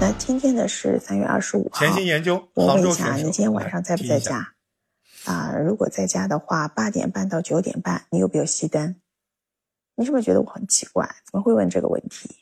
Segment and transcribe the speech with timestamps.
[0.00, 1.78] 那今天呢是三月二十五号。
[1.78, 4.54] 潜心研究，我问一下，你今天晚上在不在家？
[5.26, 8.96] 啊，如果在家的话，八点半到九点半，你有没有熄灯？
[9.94, 11.06] 你是不是觉得我很奇怪？
[11.24, 12.36] 怎么会问这个问题？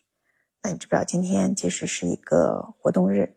[0.62, 3.36] 那你知不知道今天其实是一个活动日？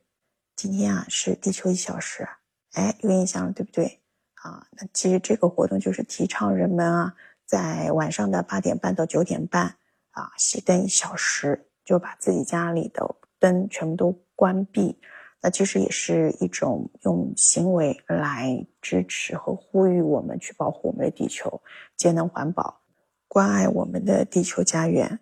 [0.55, 2.27] 今天啊是地球一小时，
[2.73, 3.99] 哎，有印象了对不对？
[4.35, 7.13] 啊，那其实这个活动就是提倡人们啊，
[7.51, 9.75] 在晚上的八点半到九点半
[10.11, 14.97] 啊熄灯一小时，就把自己家里的灯全部都关闭。
[15.41, 21.61] 那其实也是一种用行为来支持和呼吁我们去保护我们的地球，
[21.97, 22.79] 节能环保，
[23.27, 25.19] 关爱我们的地球家园。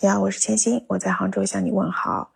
[0.00, 2.32] 你好，我是千欣，我在杭州向你问好。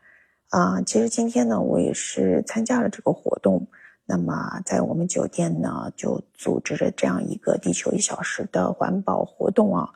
[0.50, 3.66] 啊、其实今天呢，我也是参加了这个活动。
[4.04, 9.88] 那么在我们酒店呢，就组织着这样一个地球一小时的环保活动啊。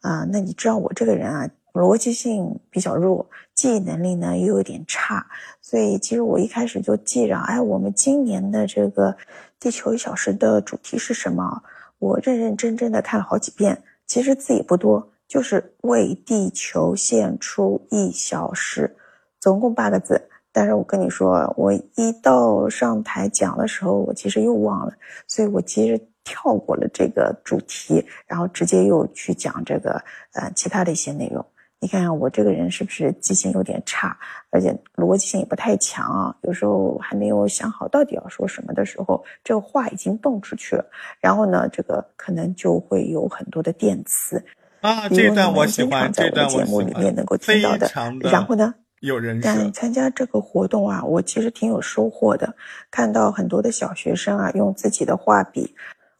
[0.00, 5.24] 啊、那你知道我这个人啊，逻辑性比较弱，记忆能力呢又有点差，
[5.60, 9.16] 所以其实我一开始就记着，哎，我们今年的这个
[9.60, 11.62] 地球一小时的主题是什么？
[12.00, 18.96] 我认认真真的看了好几遍，其实字也不多，就是为地球献出一小时，
[19.38, 20.28] 总共八个字。
[20.52, 24.92] 但是我跟你说，我一到上台讲的时候，我其实又忘了，
[25.26, 29.92] 所以我其实跳过了这个主题，然后直接又去讲这个
[30.34, 31.44] 呃其他的一些内容。
[31.80, 34.16] 你看看我这个人是不是记性有点差，
[34.50, 36.36] 而且逻辑性也不太强啊？
[36.42, 40.84] 有时候还没有想好到底要说什么的时候，这个话已经蹦出去了，
[41.20, 44.44] 然后呢，这个可能就会有很多的电词，
[44.80, 47.88] 啊，这段我喜欢，在这段我我的节目喜欢，里面能够听非到的
[48.30, 48.72] 然后呢，
[49.02, 49.72] 有人但。
[49.72, 52.54] 参加这个活动啊，我其实挺有收获的，
[52.90, 55.74] 看到很多的小学生啊，用自己的画笔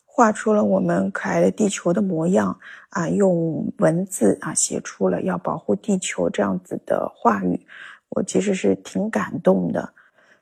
[0.04, 2.58] 画出了我们可爱的地球的模样
[2.90, 7.66] 啊，用文字啊写出了要保护地球这样子的话语，
[8.10, 9.94] 我其实是挺感动的。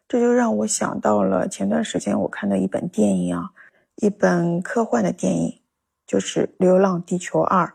[0.09, 3.51] 这就让我想到了前段时间我看的一本电影啊，
[3.97, 5.61] 一本科幻的电影，
[6.07, 7.67] 就是《流浪地球二》。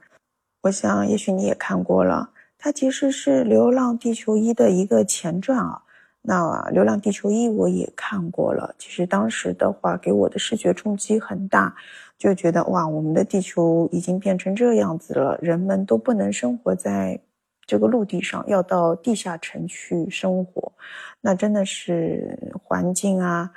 [0.63, 2.31] 我想也许你也看过了，
[2.65, 5.83] 它其实是《流浪地球一》的一个前传啊。
[6.23, 11.75] 那《流浪地球一》我也看过了，其实当时的话给我的视觉冲击很大，
[12.17, 17.19] 就觉得哇，我们的地球已经变成这样子了，人们都不能生活在
[17.67, 20.73] 这个陆地上，要到地下城去生活，
[21.21, 23.51] 那真的是环境啊、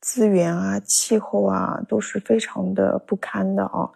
[0.00, 3.90] 资源啊、气候啊都是非常的不堪的啊。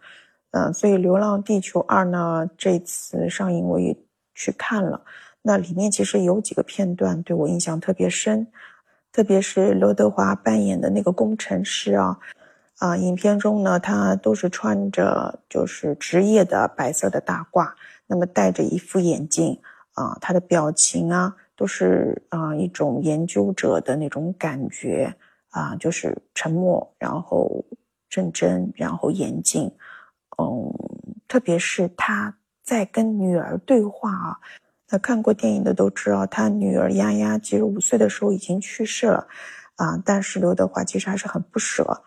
[0.50, 3.96] 嗯，所以《流浪地球二》呢，这次上映我也
[4.40, 5.02] 去看了。
[5.42, 8.46] 那里面其实有几个片段对我印象特别深，
[9.12, 12.18] 特别是刘德华扮演的那个工程师啊，
[12.78, 17.70] 啊，影片中呢，他都是穿着就是职业的白色的大褂，
[18.06, 19.58] 那么戴着一副眼镜
[19.94, 25.14] 啊，他的表情啊，都是啊一种研究者的那种感觉
[25.50, 27.64] 啊，就是沉默，然后
[28.10, 29.72] 认真，然后严谨。
[30.38, 30.72] 嗯，
[31.28, 34.36] 特别是他在跟女儿对话啊，
[34.90, 39.26] 那看过电影的都知道，他女儿丫丫其实五岁的时候已经去世了，
[39.76, 42.02] 啊，但是刘德华其实还是很不舍，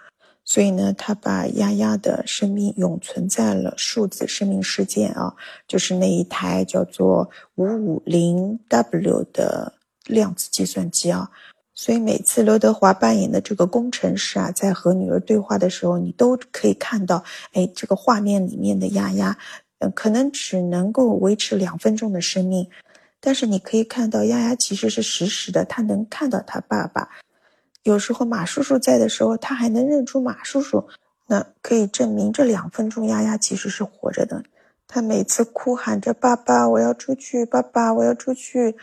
[0.46, 5.34] 所以呢，他把丫丫的生命永存在了数字生命世界啊，
[5.68, 9.74] 就是那一台叫做五五零 W 的
[10.06, 11.32] 量子计算机啊。
[11.76, 19.36] 所以每次刘德华扮演的这个工程师啊，在和女儿对话的时候，你都可以看到，哎，这个画面里面的丫丫，
[19.92, 22.70] 可能只能够维持两分钟的生命，
[23.20, 27.10] 但是你可以看到丫丫其实是实时的，她能看到她爸爸。
[27.84, 30.88] 有时候马叔叔在的时候，她还能认出马叔叔，
[31.28, 34.44] 那可以证明这两分钟丫丫其实是活着的。
[34.88, 38.76] 她每次哭喊着“爸爸，我要出去，爸爸，我要出去”。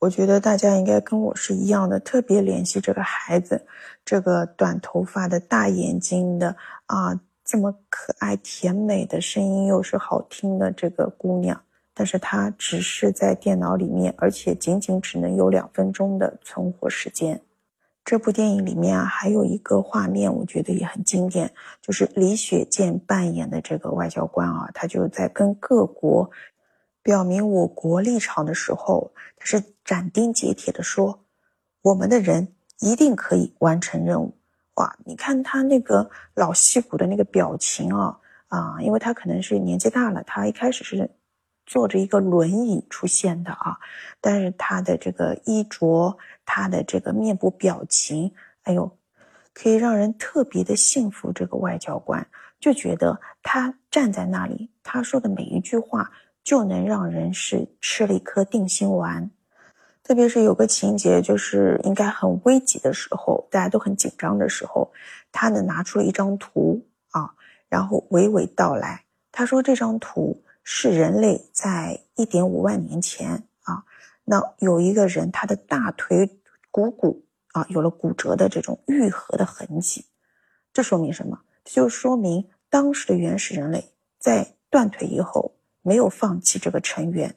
[0.00, 3.64] 我觉得大家应该跟我是一样的，特别怜惜这个孩子，
[4.04, 7.20] 这个短头发的大眼睛的啊，
[7.52, 11.62] 这么可爱甜美的声音又是好听的这个姑娘，
[11.92, 17.42] 但是她只是在电脑里面，而且仅仅只能有两分钟的存活时间。
[18.06, 26.30] 这部电影里面啊，还有一个画面，我觉得也很经典，就是李雪健扮演的这个外交官啊，他就在跟各国
[27.02, 31.22] 表明我国立场的时候，他是斩钉截铁的说，
[31.82, 34.38] 我们的人一定可以完成任务。
[34.74, 41.10] 哇，你看他那个老戏骨的那个表情啊啊，因为他可能是年纪大了，他一开始是
[41.66, 43.78] 坐着一个轮椅出现的啊，
[44.20, 48.32] 但是他的这个衣着，他的这个面部表情，
[48.62, 48.90] 哎呦，
[49.52, 52.26] 可以让人特别的信服这个外交官。
[52.58, 56.08] 就觉得他站在那里，他说的每一句话
[56.44, 59.28] 就能让人是吃了一颗定心丸。
[60.04, 64.92] 特别是有个情节，就是应该很危急的时候，大家都很紧张的时候，
[65.30, 67.32] 他呢拿出了一张图啊，
[67.68, 69.04] 然后娓娓道来。
[69.30, 73.84] 他说这张图是人类在一点五万年前啊，
[74.24, 76.28] 那有一个人他的大腿
[76.72, 80.04] 股骨啊有了骨折的这种愈合的痕迹，
[80.72, 81.38] 这说明什么？
[81.64, 87.36] 就说明当时的原始人类在断腿以后没有放弃这个成员，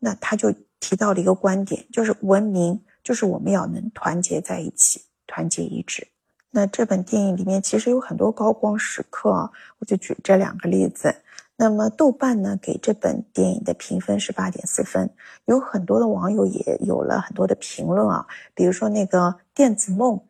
[0.00, 0.52] 那他就。
[0.80, 6.06] 提到了一个观点，就是文明就是我们要能团结在一起，团结一致。
[6.50, 11.14] 那这本电影里面其实有很多高光时刻啊，我就举这两个例子。
[11.58, 15.10] 那么豆瓣呢给这本电影的评分是八点四分，
[15.46, 20.20] 有很多的网友也有了很多的评论啊，比如说那个电子梦，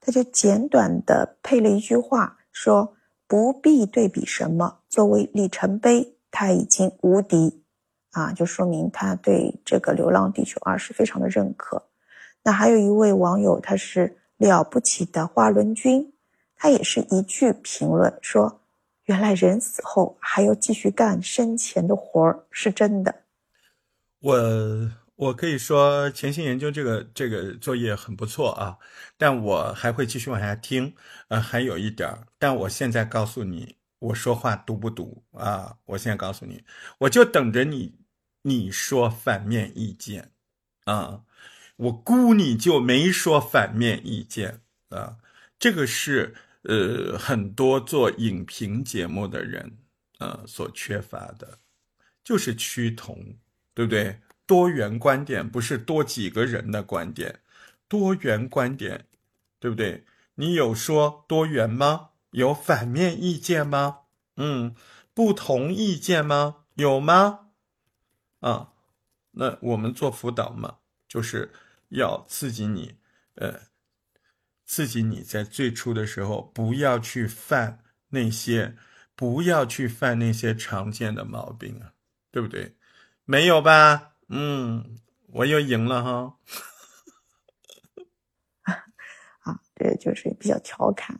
[0.00, 2.94] 他就简短的配了一句话说
[3.26, 7.64] ：“不必对比什么，作为里程碑，他已经无敌。”
[8.16, 11.82] 啊，就说明他对这个《流浪地球二》是非常的认可。
[12.42, 16.14] 那还有一位网友，他是了不起的花轮君，
[16.56, 18.62] 他也是一句评论说
[19.04, 23.14] ：“原来人死后还要继续干生前的活儿，是真的。”
[24.20, 28.78] 我我可以说潜心研究这个这个作业很不错啊，
[29.18, 30.94] 但我还会继续往下听。
[31.28, 35.76] 呃，还有一点，但我现在告诉你，我说话毒不毒啊？
[35.84, 36.64] 我现在告诉你，
[36.96, 38.05] 我就等着你。
[38.46, 40.30] 你说反面意见，
[40.84, 41.22] 啊，
[41.74, 44.60] 我估你就没说反面意见
[44.90, 45.16] 啊。
[45.58, 49.78] 这个是呃很多做影评节目的人
[50.18, 51.58] 啊所缺乏的，
[52.22, 53.36] 就是趋同，
[53.74, 54.20] 对不对？
[54.46, 57.40] 多元观点不是多几个人的观点，
[57.88, 59.06] 多元观点，
[59.58, 60.04] 对不对？
[60.36, 62.10] 你有说多元吗？
[62.30, 64.02] 有反面意见吗？
[64.36, 64.76] 嗯，
[65.12, 66.58] 不同意见吗？
[66.74, 67.45] 有吗？
[68.46, 68.70] 啊，
[69.32, 70.76] 那我们做辅导嘛，
[71.08, 71.50] 就是
[71.88, 72.94] 要刺激你，
[73.34, 73.60] 呃，
[74.64, 78.76] 刺激你在最初的时候不要去犯那些，
[79.16, 81.94] 不要去犯那些常见的毛病啊，
[82.30, 82.76] 对不对？
[83.24, 84.12] 没有吧？
[84.28, 84.96] 嗯，
[85.32, 86.36] 我又赢了哈。
[89.40, 91.18] 啊，这就是比较调侃。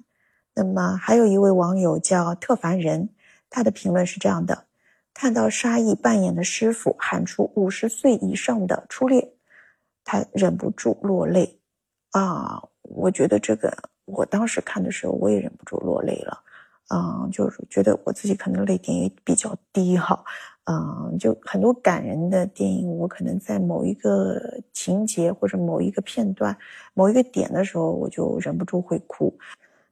[0.55, 3.13] 那么还有一位网友叫特凡人，
[3.51, 4.66] 他的评论是这样的。
[5.19, 9.27] 看到沙溢扮演的师傅喊出五十岁以上的初恋，
[10.05, 11.59] 他忍不住落泪，
[12.11, 13.75] 啊，我觉得这个
[14.05, 16.39] 我当时看的时候我也忍不住落泪了，
[16.95, 20.23] 嗯，就是觉得我自己可能泪点也比较低哈，
[20.65, 26.55] 嗯，就很多感人的电影，我可能在某一个情节或者某一个片段、
[26.93, 29.35] 某一个点的时候，我就忍不住会哭。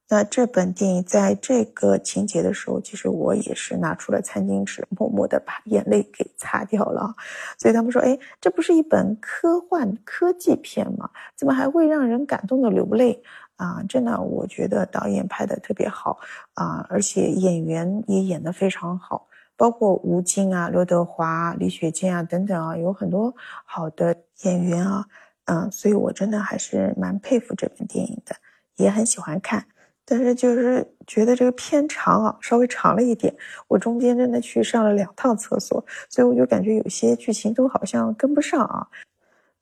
[0.06, 7.15] 那这本电影在这个情节的时候，其实我也是拿出了餐巾纸，默默的把眼泪给擦掉了。
[7.59, 11.09] 所以他们说：“哎，这不是一本科幻科技片吗？
[11.35, 13.23] 怎么还会让人感动的流泪
[13.56, 16.19] 啊？”真的，我觉得导演拍的特别好
[16.53, 23.35] 啊，而且演员也演得非常好，包括吴京啊、刘德华、李雪健啊等等啊，有很多
[23.65, 25.06] 好的演员啊，
[25.47, 28.37] 嗯，所以我真的还是蛮佩服这本电影的，
[28.77, 29.67] 也很喜欢看。
[30.06, 33.35] 但是就是觉得这个偏长啊，稍微长了一点。
[33.69, 38.87] 我中间真的去上了两趟厕所，所以我就感觉有些剧情都好像跟不上啊。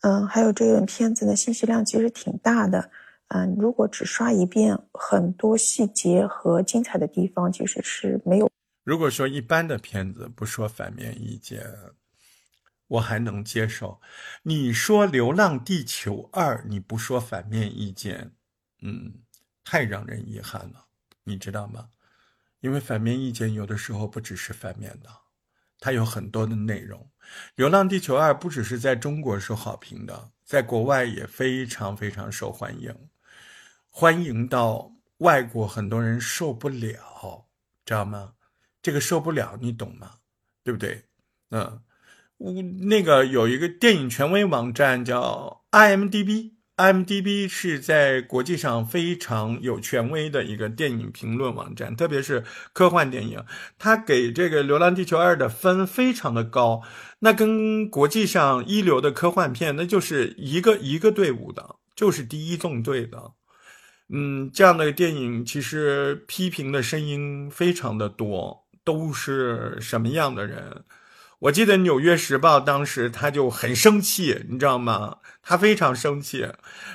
[0.01, 2.91] 嗯，还有这个片子的信息量其实挺大的。
[3.29, 8.51] 嗯，如果只刷一遍，很多细节和精彩的地方其实是没有。
[8.83, 11.65] 如果说一般的片子不说反面意见，
[12.89, 14.01] 我还能接受。
[14.43, 18.33] 你说《流浪地球二》，你不说反面意见，
[18.83, 19.22] 嗯。
[19.65, 20.87] 太让人遗憾了，
[21.25, 21.89] 你知道吗？
[22.61, 25.09] 因为反面意见有的时候不只是反面的，
[25.81, 27.01] 它有很多的内容。
[27.57, 32.95] 《流浪地球二》不只是在中国受好评的，在国外也非常非常受欢迎，
[33.91, 37.47] 欢迎到外国很多人受不了，
[37.85, 38.35] 知道吗？
[38.81, 40.15] 这个受不了，你懂吗？
[40.63, 41.05] 对不对？
[41.51, 41.83] 嗯，
[42.39, 46.53] 我那个有一个电影权威网站叫 IMDB。
[46.83, 53.45] IMDB 是在国际上非常有权威的一个电影评论网站，特别是科幻电影，
[53.79, 56.83] 它给这个《流浪地球二》的分非常的高，
[57.21, 63.31] 那跟国际上一流的科幻片那就是一个一个队伍的，就是第一纵队的。
[64.09, 70.83] 嗯，这样的电影其实批评的声音非常的多，都是什么样的人？
[71.39, 75.19] 我记得《纽约时报》当时他就很生气，你知道吗？
[75.43, 76.49] 他非常生气，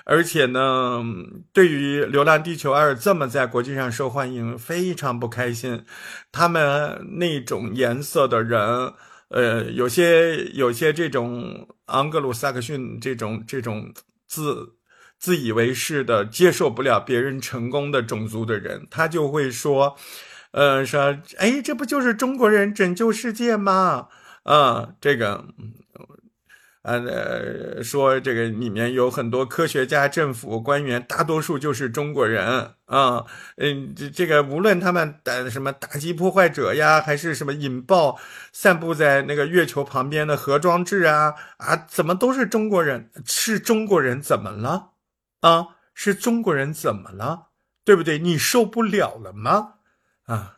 [0.05, 1.03] 而且呢，
[1.51, 5.83] 对于《流浪地球二》这么在国际上受欢迎，非常不开心。
[6.31, 8.93] 他们那种颜色的人，
[9.27, 13.93] 呃，有些有些这种盎格鲁撒克逊这种这种
[14.25, 14.77] 自
[15.19, 19.97] 自以为是的接受不了别人成功的种族的人，他就会说，
[20.51, 24.07] 呃，说，哎，这不就是中国人拯救世界吗？
[24.43, 25.43] 啊，这个。
[26.87, 33.25] 呃，说这个里面有很多科学家、政府官员，大多数就是中国人啊。
[33.57, 38.17] 嗯，这这个无论他们打什么打击破坏者呀，还是什么引爆
[38.53, 43.11] 散布在那个月球旁边的核装置啊啊，怎么都是中国人？
[43.25, 44.91] 是中国人怎么了？
[45.41, 47.49] 啊，是中国人怎么了？
[47.83, 48.17] 对不对？
[48.17, 49.73] 你受不了了吗？
[50.23, 50.57] 啊，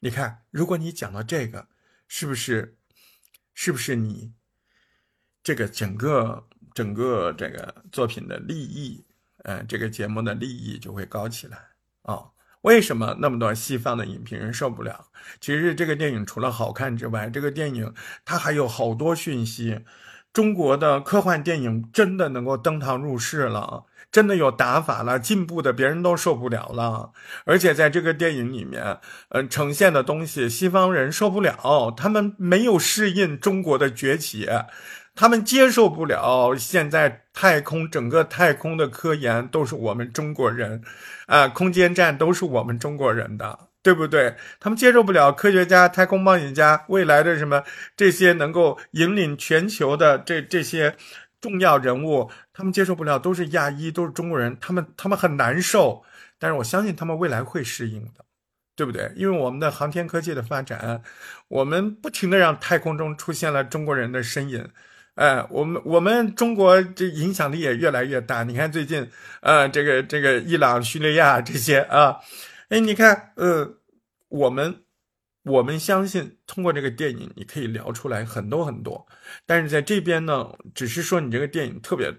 [0.00, 1.68] 你看，如果你讲到这个，
[2.06, 2.76] 是不是？
[3.54, 4.32] 是不是你？
[5.42, 6.44] 这个整个
[6.74, 9.04] 整个这个作品的利益，
[9.44, 11.58] 呃，这个节目的利益就会高起来
[12.02, 12.24] 啊。
[12.62, 15.06] 为什么那么多西方的影评人受不了？
[15.40, 17.94] 其实这个电影除了好看之外，这个电影
[18.24, 19.80] 它还有好多讯息。
[20.32, 27.10] 中国的科幻电影真的能够登堂入室了，真的有打法了，进步的别人都受不了了。
[27.46, 34.46] 而且在这个电影里面，呃，呈现的东西西方人受不了，他们没有适应中国的崛起。
[35.14, 40.82] 他们接受不了现在太空整个太空的科研都是我们中国人，
[41.26, 44.34] 啊，空间站都是我们中国人的，对不对？
[44.58, 47.62] 他们接受不了科学家、太空冒险家未来的什么
[47.96, 50.96] 这些能够引领全球的这这些
[51.40, 56.02] 重要人物，他们接受不了，都是亚裔，都是中国人，他们他们很难受。
[56.38, 58.24] 但是我相信他们未来会适应的，
[58.74, 59.12] 对不对？
[59.14, 61.02] 因为我们的航天科技的发展，
[61.48, 64.66] 我们不停的让太空中出现了中国人的身影。
[65.20, 68.42] 哎，我们我们中国这影响力也越来越大。
[68.42, 69.06] 你看最近，
[69.42, 72.18] 呃，这个这个伊朗、叙利亚这些啊，
[72.70, 73.76] 哎，你看，呃，
[74.30, 74.82] 我们
[75.42, 79.06] 我们相信通过这个电影，你可以聊出来很多很多。
[79.44, 82.10] 但是在这边呢，只是说你这个电影特别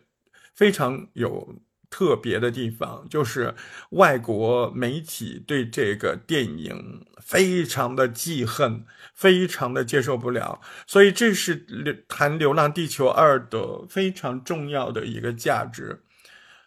[0.54, 1.56] 非常有。
[1.92, 3.54] 特别的地方就是
[3.92, 16.02] 外国媒体对这个电影非常的记恨，非常的接受不了，所以这是流谈《流浪地球二》的非常重要的一个价值。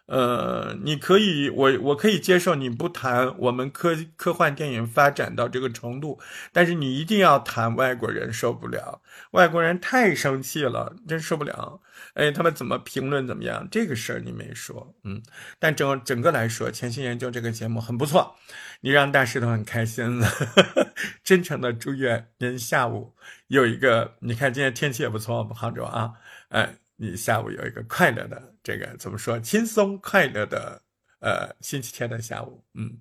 [0.07, 6.19] 呃，你可以，我我可以接受你不谈我们科科幻电影发展到这个程度，
[6.53, 11.81] 但是你一定要谈外国人受不了，外国人太生气了，真受不了。
[12.13, 13.67] 哎，他们怎么评论怎么样？
[13.71, 15.23] 这个事儿你没说，嗯，
[15.57, 18.35] 但整整个来说，潜心研究这个节目很不错，
[18.81, 20.29] 你让大石头很开心了，
[21.23, 23.15] 真诚的祝愿您下午
[23.47, 26.13] 有一个，你看今天天气也不错，我们杭州啊，
[26.49, 26.75] 哎。
[26.95, 29.39] 你下午有一个快乐的这个怎么说？
[29.39, 30.81] 轻松快乐的
[31.19, 32.97] 呃星期天的下午，嗯，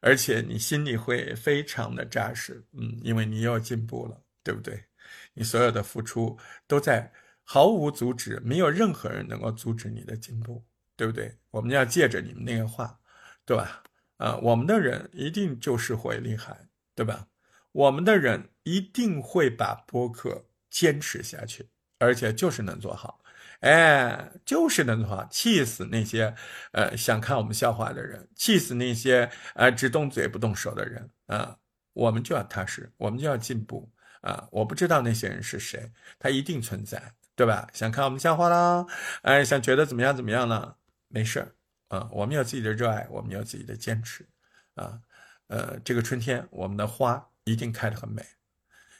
[0.00, 4.84] 而且你心里会非常的扎实，嗯，因为你又进步了，对不对？
[5.32, 7.12] 你所有的付出都在
[7.42, 10.64] 毫无阻止，没有任何人能够阻止你的进步，
[10.96, 11.36] 对不对？
[11.50, 12.98] 我们要借着你们那个话，
[13.44, 13.82] 对吧？
[14.18, 17.26] 啊，我们的人一定就是会厉害，对吧？
[17.72, 23.20] 我们的人一定会把播客坚持下去，而且就是能做好。
[23.64, 26.34] 哎，就是那句话，气死那些
[26.72, 31.56] 呃想看我们笑话的人，气死那些呃只动嘴不动手的人啊！
[31.94, 33.90] 我们就要踏实，我们就要进步
[34.20, 34.46] 啊！
[34.52, 37.66] 我不知道那些人是谁，他一定存在，对吧？
[37.72, 38.84] 想看我们笑话啦，
[39.22, 40.74] 哎，想觉得怎么样怎么样呢？
[41.08, 41.54] 没事儿
[41.88, 44.28] 啊，我们有自己的热爱，我们有自己的坚持
[44.74, 45.00] 啊！
[45.46, 48.22] 呃，这个春天，我们的花一定开得很美。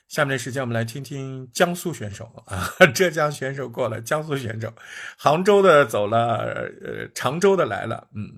[0.08, 4.72] 下面的时间，我们来听听江苏选手啊，浙江选手过了，江苏选手，
[5.16, 6.38] 杭州的走了，
[6.82, 8.30] 呃，常州的来了，嗯，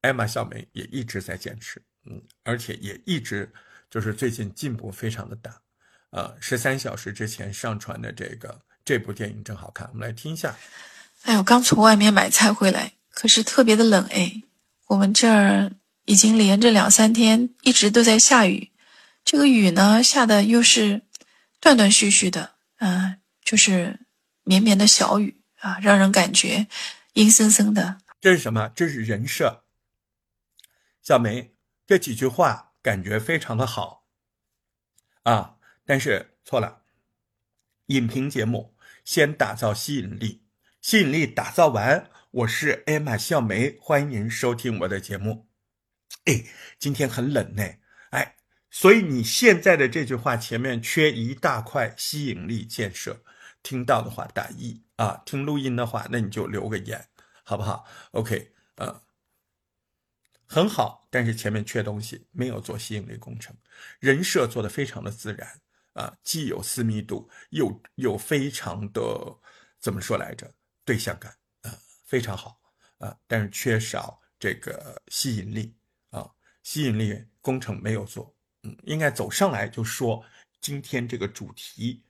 [0.00, 3.52] 艾玛小梅也一直在坚持，嗯，而且也一直
[3.90, 5.60] 就是最近进步非常的大，
[6.10, 10.56] 啊，十三小时之前上传的这个这部电影真好看，我们来听一下。
[11.24, 14.42] 哎呦，刚从外面买菜回来，可是特别的冷哎，
[14.86, 15.70] 我们这儿
[16.06, 18.70] 已经连着两三天一直都在下雨。
[19.24, 21.02] 这个雨呢，下的又是
[21.60, 24.00] 断断续续的，嗯，就是
[24.42, 26.66] 绵绵的小雨啊，让人感觉
[27.12, 27.98] 阴森森的。
[28.20, 28.70] 这是什么？
[28.74, 29.64] 这是人设。
[31.02, 31.54] 小梅
[31.86, 34.06] 这几句话感觉非常的好
[35.22, 36.82] 啊，但是错了。
[37.86, 40.44] 影评节目先打造吸引力，
[40.80, 45.48] 吸引力打造完，我是艾玛笑梅，欢迎您收听我的节目。
[46.26, 46.44] 哎，
[46.78, 47.64] 今天很冷呢，
[48.70, 53.22] 所以你现在的这句话前面缺一大块吸引力建设。
[53.62, 57.10] 听到的话打一啊，听录音的话那你就留个言，
[57.44, 59.02] 好不好？OK，嗯，
[60.46, 63.54] 很好，但是前面缺东西，没有做吸引力工程，
[63.98, 65.60] 人设做的非常的自然
[65.92, 69.02] 啊，既有私密度，又又非常的
[69.78, 70.50] 怎么说来着？
[70.86, 71.70] 对象感啊，
[72.06, 72.58] 非常好
[72.96, 75.76] 啊，但是缺少这个吸引力
[76.08, 76.30] 啊，
[76.62, 78.34] 吸引力工程没有做。
[78.62, 80.24] 嗯，应该走上来就说
[80.60, 82.02] 今天这个主题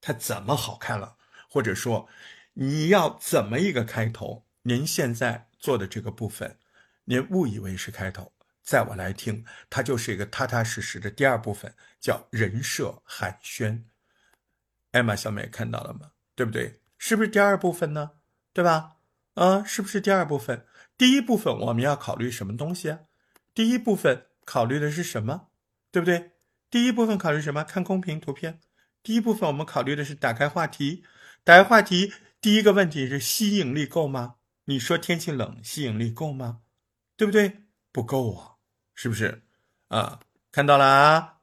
[0.00, 1.16] 它怎么好看了，
[1.48, 2.08] 或者说
[2.52, 4.44] 你要怎么一个开头？
[4.62, 6.58] 您现在做的这个部分，
[7.04, 8.32] 您误以为是开头，
[8.62, 13.84] 在我来听，它就是一个踏踏实实的第二部分，叫人设寒暄。
[14.92, 16.12] 艾玛小美看到了吗？
[16.34, 16.80] 对不对？
[16.98, 18.12] 是不是第二部分呢？
[18.52, 18.96] 对吧？
[19.34, 20.66] 啊，是不是第二部分？
[20.96, 23.00] 第一部分我们要考虑什么东西啊？
[23.52, 25.48] 第一部分考虑的是什么？
[25.94, 26.32] 对不对？
[26.68, 27.62] 第一部分考虑什么？
[27.62, 28.58] 看公屏图片。
[29.00, 31.04] 第一部分我们考虑的是打开话题，
[31.44, 32.12] 打开话题。
[32.40, 34.34] 第一个问题是吸引力够吗？
[34.64, 36.62] 你说天气冷，吸引力够吗？
[37.16, 37.66] 对不对？
[37.92, 38.54] 不够啊，
[38.92, 39.44] 是不是？
[39.86, 40.18] 啊，
[40.50, 41.34] 看到了啊？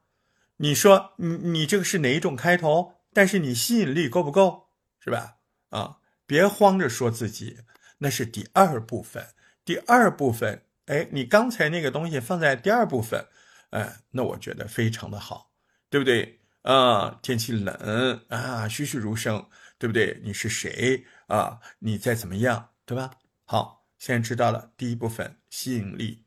[0.58, 2.96] 你说你你这个是哪一种开头？
[3.14, 4.68] 但是你吸引力够不够？
[5.00, 5.38] 是吧？
[5.70, 7.56] 啊，别慌着说自己，
[7.96, 9.28] 那是第二部分。
[9.64, 13.26] 第二部分，哎，你刚才那个东西放在第二部分。
[13.72, 15.50] 哎，那我觉得非常的好，
[15.90, 16.40] 对不对？
[16.62, 19.44] 啊，天气冷啊，栩栩如生，
[19.78, 20.20] 对不对？
[20.22, 21.58] 你是谁啊？
[21.80, 23.10] 你在怎么样，对吧？
[23.44, 26.24] 好，现在知道了第一部分吸引力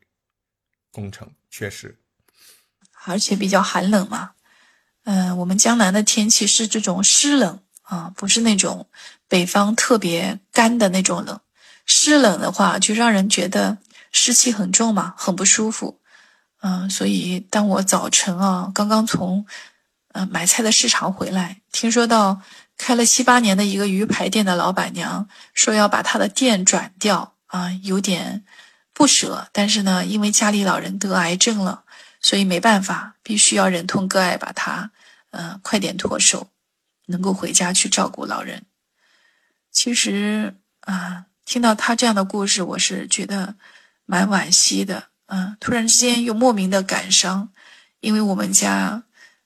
[0.92, 2.00] 工程确实，
[3.06, 4.34] 而且比较寒冷嘛。
[5.04, 8.90] 嗯，我们江南的天气是这种湿冷啊，不是那种
[9.28, 11.40] 北方特别干的那种冷。
[11.86, 13.78] 湿冷的话，就让人觉得
[14.12, 16.02] 湿气很重嘛，很不舒服。
[16.68, 19.46] 嗯，所以当我早晨啊，刚刚从，
[20.14, 22.42] 呃买菜的市场回来，听说到
[22.76, 28.44] 开了七八年的一个鱼排店的老板娘说要把她的店转掉啊，有点
[28.96, 29.48] 不舍。
[29.52, 31.84] 但是呢，因为家里老人得癌症了，
[32.20, 34.90] 所以没办法，必须要忍痛割爱，把他，
[35.30, 36.48] 嗯，快点脱手，
[37.06, 38.64] 能够回家去照顾老人。
[39.72, 43.54] 其实啊，听到他这样的故事，我是觉得
[44.08, 45.10] 蛮惋惜的。
[45.28, 47.50] 嗯，突然之间又莫名的感伤，
[48.00, 49.04] 因为我们家，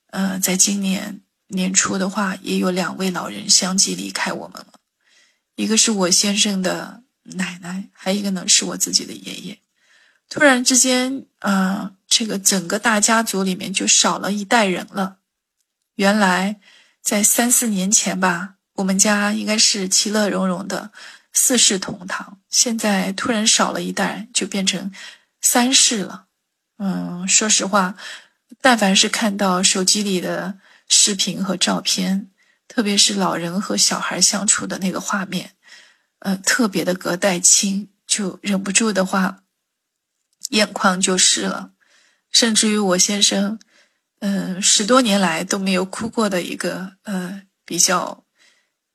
[0.07, 4.73] 呃，在今年年初的话，也有两位老人相继离开我们了，
[5.55, 9.59] 一个是我先生的奶奶，还有一个呢是我自己的爷爷。
[10.27, 15.19] 突然之间，啊，这个整个大家族里面就少了一代人了。
[15.95, 16.59] 原来
[17.01, 20.91] 在三四年前吧，我们家应该是其乐融融的
[21.31, 24.91] 四世同堂，现在突然少了一代，就变成。
[25.41, 26.27] 三世了，
[26.77, 27.95] 嗯，说实话，
[28.61, 32.29] 但凡是看到手机里的视频和照片，
[32.67, 35.55] 特别是老人和小孩相处的那个画面，
[36.19, 39.43] 呃，特别的隔代亲，就忍不住的话，
[40.49, 41.73] 眼眶就湿了。
[42.31, 43.59] 甚至于我先生，
[44.19, 48.25] 嗯，十多年来都没有哭过的一个，呃，比较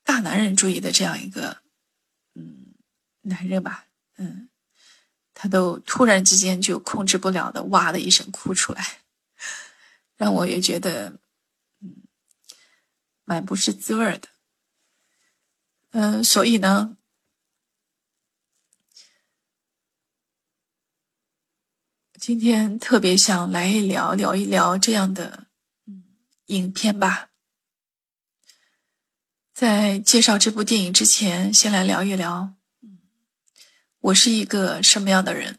[0.05, 1.59] 大男人主义的这样一个，
[2.35, 2.75] 嗯，
[3.23, 3.87] 男人吧，
[4.19, 4.51] 嗯。
[5.35, 9.01] 他都突然之间就控制不了的哇的一声哭出来，
[10.17, 11.19] 让我也觉得，
[11.83, 12.05] 嗯，
[13.25, 14.29] 蛮不是滋味的。
[15.91, 16.97] 嗯，所以呢，
[22.19, 25.47] 今天特别想来一聊聊一聊这样的
[25.87, 26.05] 嗯
[26.47, 27.31] 影片吧。
[29.53, 32.55] 在介绍这部电影之前，先来聊一聊。
[34.05, 35.57] 我是一个什么样的人？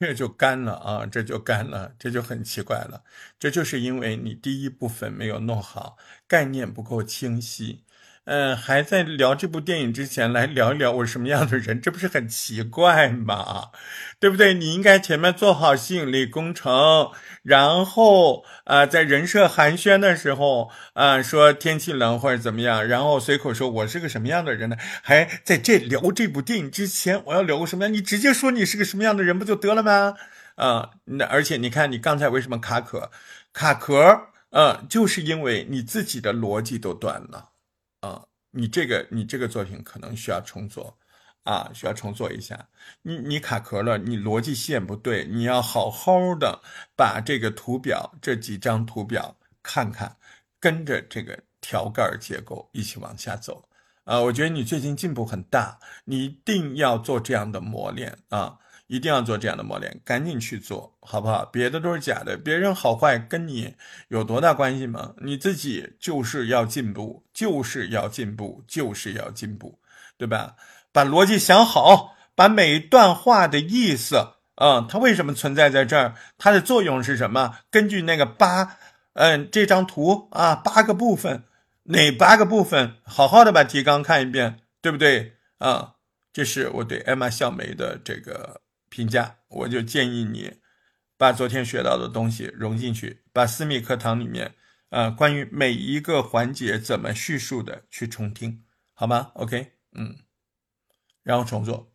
[0.00, 1.06] 这就干了啊！
[1.06, 3.04] 这就干了，这就很奇怪了。
[3.38, 7.84] 这就是因为你第一部分没有弄好，概念不够清晰。
[8.24, 13.70] 嗯，还在聊这部电影之前，来聊一聊我什么样的人，这不是很奇怪吗？
[14.20, 14.54] 对不对？
[14.54, 17.10] 你应该前面做好吸引力工程，
[17.42, 24.76] 然后啊，在人设寒暄的时候啊，说天气冷或者怎么样，然后随口说我是个什么样的人呢？
[25.02, 27.92] 还在这聊这部电影之前，我要聊个什么样？
[27.92, 30.14] 你直接说你是个什么样的人不就得了吗？
[30.54, 33.10] 啊，那而且你看你刚才为什么卡壳？
[33.52, 37.48] 卡壳，嗯，就是因为你自己的逻辑都断了。
[38.02, 40.98] 啊，你这个你这个作品可能需要重做，
[41.44, 42.68] 啊，需要重做一下。
[43.02, 46.60] 你你卡壳了，你逻辑线不对，你要好好的
[46.96, 50.16] 把这个图表这几张图表看看，
[50.58, 53.68] 跟着这个条盖结构一起往下走。
[54.04, 61.46] 啊，我觉得你最近进步很大，你一定要做这样的磨练啊，一定要做这样的磨练，赶紧去做好不好？
[61.46, 63.74] 别的都是假的，别人好坏跟你
[64.08, 65.14] 有多大关系吗？
[65.22, 69.78] 你自己就是要进步，就是要进步，就是要进步，
[70.18, 70.56] 对吧？
[70.92, 76.14] 把逻辑想好，把每一段话的意思，嗯，它为什么存在在这儿？
[76.36, 77.56] 它的作用是什么？
[77.70, 78.76] 根据那个八，
[79.14, 81.44] 嗯，这张图啊，八个部分，
[81.84, 82.96] 哪八个部分？
[83.04, 85.36] 好好的把提纲看一遍，对不对？
[85.58, 85.94] 啊，
[86.32, 88.61] 这是我对艾玛笑梅的这个。
[88.92, 90.58] 评价，我就建议你
[91.16, 94.54] 把昨天学到的东西融进去，把私密课堂里面，
[94.90, 100.16] 呃，关于每一个环节怎么叙述的去重听，好吗？OK，嗯，
[101.22, 101.94] 然后重做。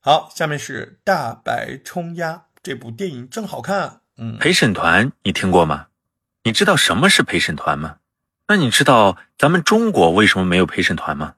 [0.00, 4.00] 好，下面是《大白冲鸭》这部电影真好看。
[4.16, 5.88] 嗯，陪审团你听过吗？
[6.44, 7.98] 你知道什么是陪审团吗？
[8.48, 11.36] 那你知道咱们中国为什么没有陪审团吗？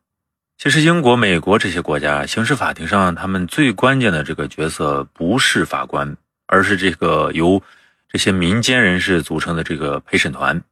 [0.57, 7.61] 其实，英国、美国这些国家刑事法庭上，他们最关键的这个角色不是法官，而是这个由
[8.09, 10.63] 这些民间人士组成的这个陪审团。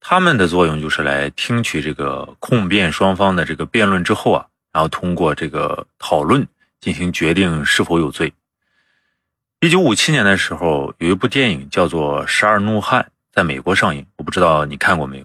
[0.00, 6.46] 他们的作用就是来听取这个控辩双方的这个辩论之后啊，然后通过这个讨论
[6.80, 8.32] 进行决定是否有罪。
[9.60, 15.24] 一九五七年的时候，有一部电影叫做《十二怒汉》在美国上映，我不知道你看过没有。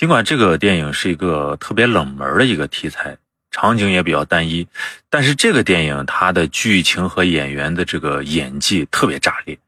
[0.00, 3.18] 尽管这个电影是一个特别冷门的一个题材，
[3.50, 4.66] 场景也比较单一，
[5.10, 9.54] 但是这个电影它的剧情和演员的这个演技特别炸裂。《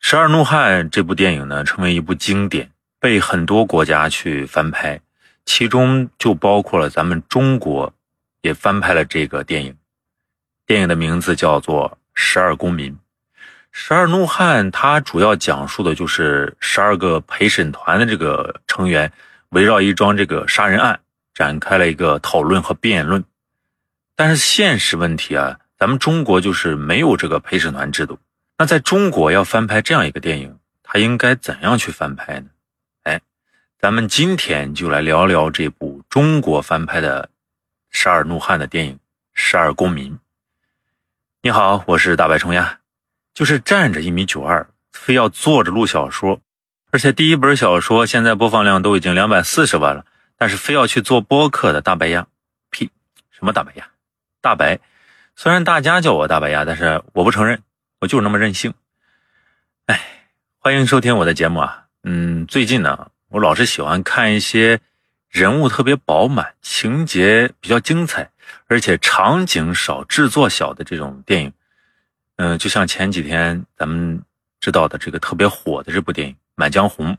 [0.00, 5.00] 十二怒汉》这部电影呢，成为一部经典，被很多国家去翻拍，
[5.44, 7.94] 其中就包括了咱们中国，
[8.40, 9.76] 也翻拍了这个电影。
[10.66, 12.90] 电影的名字叫做《十二公民》。
[13.70, 19.12] 《十二怒汉》它主要讲述的就是十二个陪审团的这个成员。
[19.52, 21.00] 围绕一桩这个杀人案
[21.34, 23.22] 展开了一个讨论和辩论，
[24.16, 28.18] 但是现实问题啊，咱们中国就是没有这个陪审团制度。
[28.56, 32.46] 那在中国要翻拍这样一个电影，它应该怎样去翻拍呢？
[33.02, 33.20] 哎，
[33.78, 37.24] 咱们今天就来聊聊这部中国翻拍的
[37.90, 38.94] 《十二怒汉》的电影
[39.34, 40.14] 《十二公民》。
[41.42, 42.78] 你好，我是大白冲呀，
[43.34, 46.40] 就是站着一米九二，非要坐着录小说。
[46.92, 50.04] 而且第一本小说现在播放量都已经两百四十万了，
[50.36, 52.26] 但是非要去做播客的大白鸭，
[52.68, 52.90] 屁，
[53.30, 53.88] 什么大白鸭？
[54.42, 54.78] 大白，
[55.34, 57.62] 虽然大家叫我大白鸭，但是我不承认，
[57.98, 58.74] 我就是那么任性。
[59.86, 60.02] 哎，
[60.58, 61.84] 欢迎收听我的节目啊。
[62.04, 64.78] 嗯，最近呢，我老是喜欢看一些
[65.30, 68.30] 人物特别饱满、情节比较精彩，
[68.66, 71.54] 而且场景少、制作小的这种电影。
[72.36, 74.22] 嗯，就像前几天咱们
[74.60, 76.34] 知道的这个特别火的这部电影。
[76.54, 77.06] 《满江红》，《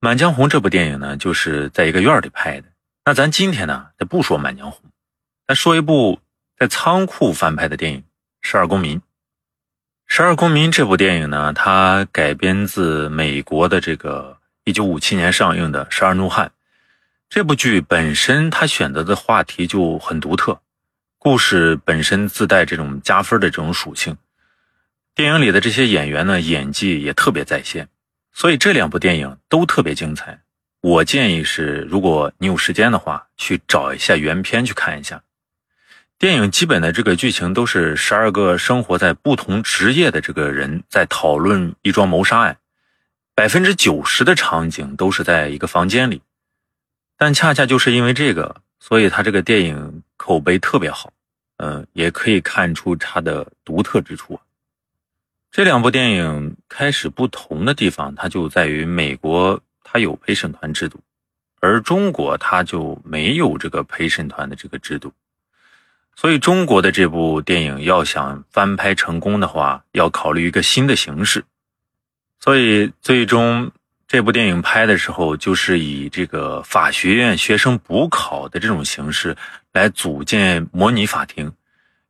[0.00, 2.68] 满江红》这部电影呢，就是在一个院里拍的。
[3.04, 4.90] 那咱今天呢，咱不说《满江红》，
[5.46, 6.20] 咱说一部
[6.58, 8.00] 在仓库翻拍的电影
[8.42, 8.98] 《十二公民》。
[10.06, 16.48] 《十二公民》这部电影呢，它改编自美国的这个1957年上映的《十二怒汉》。
[17.28, 20.60] 这部剧本身它选择的话题就很独特，
[21.18, 24.16] 故事本身自带这种加分的这种属性。
[25.14, 27.88] 电影里的这些演员呢，演技也特别在线。
[28.32, 30.40] 所以这两部电影都特别精彩，
[30.80, 35.22] 我建议是，如果你有时间的话，去找一下原片去看一下。
[36.18, 42.58] 电影基本的这个剧情都是十二个生活在不同职业的这个人在讨论一桩谋杀案，
[43.34, 46.20] 百分之九十的场景都是在一个房间里，
[47.16, 51.10] 但恰恰就是因为这个，所以他这个电影口碑特别好，
[51.56, 54.38] 嗯，也可以看出它的独特之处。
[55.52, 61.00] 这两部电影开始不同的地方，它就在于美国它有陪审团制度，
[61.58, 65.12] 而中国它就没有这个陪审团的这个制度。
[66.14, 71.44] 所以中国的这部电影要想翻拍成功的话，要考虑一个新的形式。
[72.38, 73.72] 所以最终
[74.06, 79.36] 这部电影拍的时候，就是以这个法学院学生补考的这种形式
[79.72, 81.52] 来组建模拟法庭，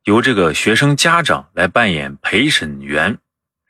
[0.03, 3.17] 由这个学生家长来扮演陪审员。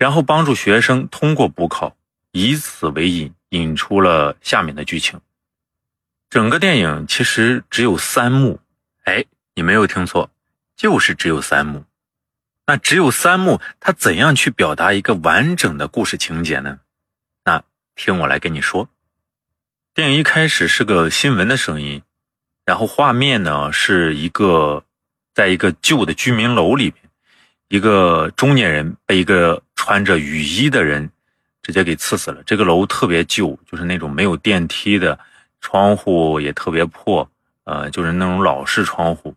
[0.02, 1.96] 然后帮助学生通过补考，
[2.32, 5.22] 以此为引，引出了下面的剧情。
[6.28, 8.60] 整个电影其实只有三幕，
[9.04, 10.32] 哎，你没有听错，
[10.76, 11.86] 就是只有三幕。
[12.66, 16.80] 那只有三幕，它怎样去表达一个完整的故事情节呢？
[17.46, 18.90] 那听我来跟你说。
[19.94, 22.02] 电影一开始是个新闻的声音，
[22.66, 24.84] 然后画面呢是一个，
[25.36, 27.11] 在一个旧的居民楼里面，
[27.72, 29.64] 一个中年人被一个。
[29.84, 31.10] 穿着雨衣的人
[31.64, 32.44] 直接给刺死了。
[32.46, 35.18] 这个楼特别旧，就是那种没有电梯的，
[35.60, 37.28] 窗户也特别破，
[37.64, 39.36] 呃，就是那种老式窗户。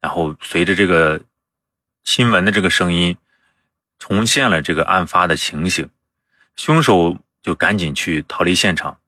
[0.00, 1.20] 然后随着这个
[2.04, 3.18] 新闻的这个声音，
[3.98, 5.90] 重现了这个案发的情形。
[6.56, 8.98] 凶手就赶紧去逃离现场，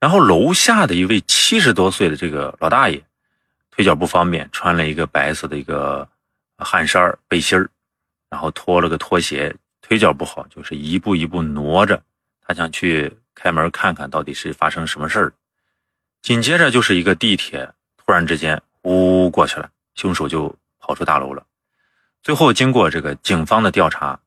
[0.00, 3.04] 然后楼下的一位七十多岁的这个老大爷，
[3.70, 6.08] 腿脚不方便，穿了一个白色的一个
[6.56, 7.68] 汗衫背心儿，
[8.30, 12.02] 然后拖了个拖鞋，腿脚不好，就是一步一步挪着，
[12.40, 15.32] 他想去开门看看到底是发生什么事儿。
[16.22, 21.44] 紧接着就是一个地铁，突然之间呜过去了，凶手就跑出大楼了。
[22.22, 24.20] 最后经过这个警方的调查。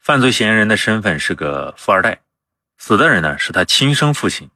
[0.00, 2.22] 犯罪嫌疑人的身份是个富二代，
[2.78, 4.48] 死的人呢是他亲生父亲。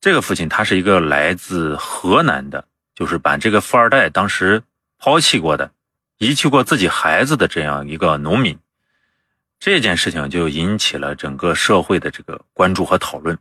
[0.00, 4.64] 这个父亲他是一个来自河南的，就是把这个富二代当时
[4.98, 5.70] 抛弃过的、
[6.18, 8.58] 遗弃过自己孩子的这样一个农民。
[9.58, 13.38] 这件事情就引起了整个社会的这个关注和讨论。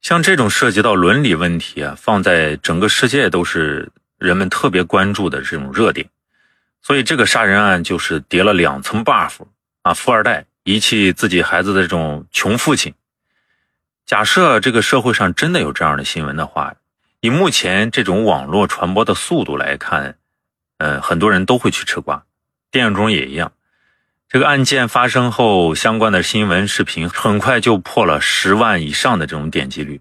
[0.00, 6.08] 像这种涉及到伦理问题啊，放在整个世界都是人们特别关注的这种热点。
[6.82, 9.40] 所以这个杀人案就是叠了两层 buff
[9.82, 9.92] 啊！
[9.92, 12.94] 富二代遗弃自己孩子的这种穷父亲。
[14.06, 16.74] 假设这个社会上真的有这样的新闻的话，
[17.20, 20.16] 以目前这种网络传播的速度来看，
[20.80, 22.24] 嗯，很多人都会去吃瓜。
[22.70, 23.52] 电影中也一样，
[24.28, 30.00] 这个案件发生后，相关的新闻视频很快就破了十万以上的这种点击率。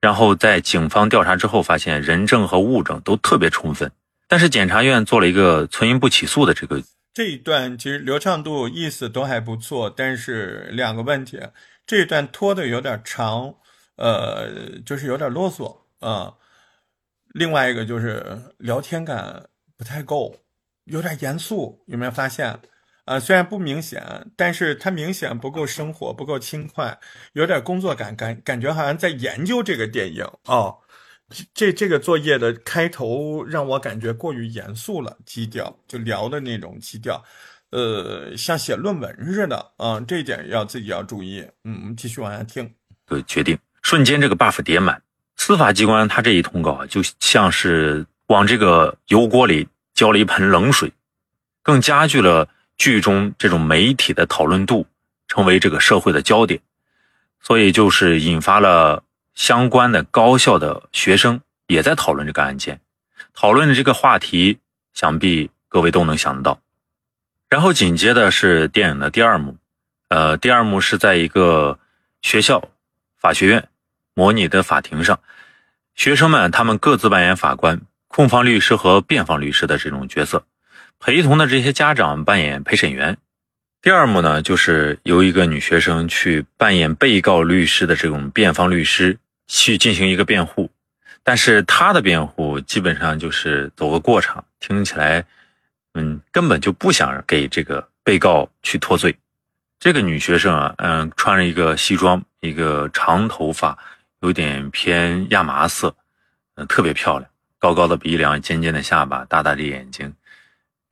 [0.00, 3.92] 然后在警方调查之后，发现人证和物证都特别充分。
[4.26, 6.82] 但是检察院做了一个存疑不起诉的这个
[7.14, 11.40] 这一段，其实流畅度、意思都还不错，但是两个问题，
[11.86, 13.54] 这一段拖的有点长，
[13.96, 16.34] 呃，就是有点啰嗦啊。
[17.34, 19.44] 另外一个就是聊天感
[19.78, 20.36] 不太够，
[20.84, 22.58] 有点严肃，有没有发现？
[23.04, 24.04] 啊，虽然不明显，
[24.36, 26.98] 但是它明显不够生活，不够轻快，
[27.32, 30.76] 有点工作感，感感觉好像在研究这个电影哦。
[31.54, 37.22] 这这个作业的开头让我感觉过于严肃了，基调就聊的那种基调，
[37.70, 41.40] 呃，像写论文似的啊，这一点要自己要注意。
[41.64, 42.70] 嗯，我们继续往下听。
[43.06, 45.02] 对，决定瞬间这个 buff 叠满，
[45.36, 50.92] 司法机关他这一通告，就像是往这个油锅里浇了一盆冷水，
[51.62, 54.86] 更加剧了剧中这种媒体的讨论度，
[55.26, 56.60] 成为这个社会的焦点，
[57.42, 59.04] 所以就是引发了。
[59.34, 62.80] 相关的高校的学生也在讨论这个案件，
[63.32, 64.58] 讨论的这个话题，
[64.94, 66.60] 想必各位都能想得到。
[67.48, 69.56] 然后紧接着是电影的第二幕，
[70.08, 71.78] 呃，第二幕是在一个
[72.20, 72.68] 学校
[73.16, 73.68] 法学院
[74.12, 75.20] 模拟的法庭上，
[75.94, 80.44] 学生们他们各自扮演法官、控方律师和辩方律师的这种角色，
[80.98, 83.16] 陪同的这些家长扮演陪审员。
[83.80, 89.18] 第二幕呢，就是由一个女学生去扮演被告律师的这种辩方律师。
[89.50, 90.70] 去进行一个辩护，
[91.22, 95.24] 但是他的辩护基本上就是走个过场，听起来，
[95.94, 99.16] 嗯，根本就不想给这个被告去脱罪。
[99.80, 103.78] 这个女学生啊，嗯，穿着一个西装，一个长头发，
[104.20, 105.96] 有点偏亚麻色，
[106.56, 110.14] 嗯，特别漂亮，高高的鼻梁，尖尖的下巴，大大的眼睛。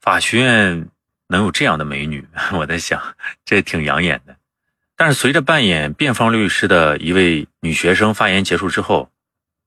[0.01, 0.89] 法学院
[1.29, 3.01] 能有这样的美女， 我在想，
[3.45, 4.37] 这挺养眼的。
[4.97, 9.11] 但是随着扮演辩方律师的一位女学生发言结束之后，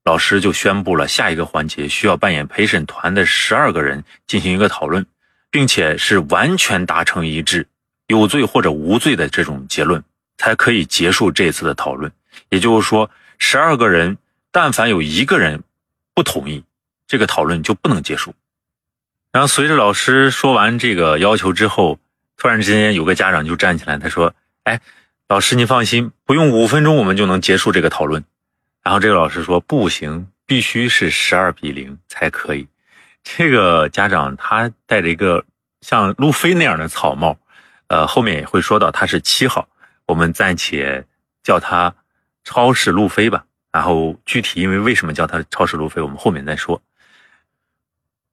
[0.03, 5.05] 老师就宣布了下一个环节需要扮演陪审团的十二个人进行一个讨论，
[5.51, 7.67] 并且是完全达成一致，
[8.07, 10.03] 有罪或者无罪的这种结论
[10.37, 12.11] 才可以结束这次的讨论。
[12.49, 14.17] 也就是说，十二个人
[14.51, 15.61] 但凡有一个人
[16.15, 16.63] 不同意，
[17.09, 18.33] 这个讨论就不能结束。
[19.33, 21.99] 然后随着老师说完这个要求之后，
[22.37, 24.79] 突然之间有个家长就站起来，他说：“哎。”
[25.29, 28.25] 老师，您放心，不用五分钟，我们就能结束这个讨论。
[28.81, 32.67] 然后这个老师说：“不行，必须是十二比零才可以。”
[33.21, 35.45] 这个家长他戴着一个
[35.81, 37.37] 像路飞那样的草帽，
[37.89, 39.67] 呃，后面也会说到他是七号，
[40.07, 41.05] 我们暂且
[41.43, 41.93] 叫他
[42.43, 43.45] 超市路飞吧。
[43.71, 46.81] 然后具体因为为什么叫他超市路飞，我们后面再说。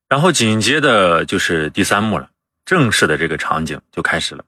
[0.08, 2.30] 然后紧接着就是第三幕了，
[2.64, 4.44] 正式的这个场景就开始了。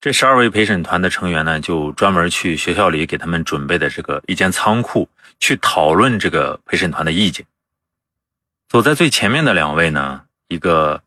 [0.00, 7.46] 这十二位陪审团的成员呢，就专门去学校里给他们准备的这个一间仓库去讨论这个陪审团的意见。
[8.68, 11.02] 走在最前面的两位呢，一个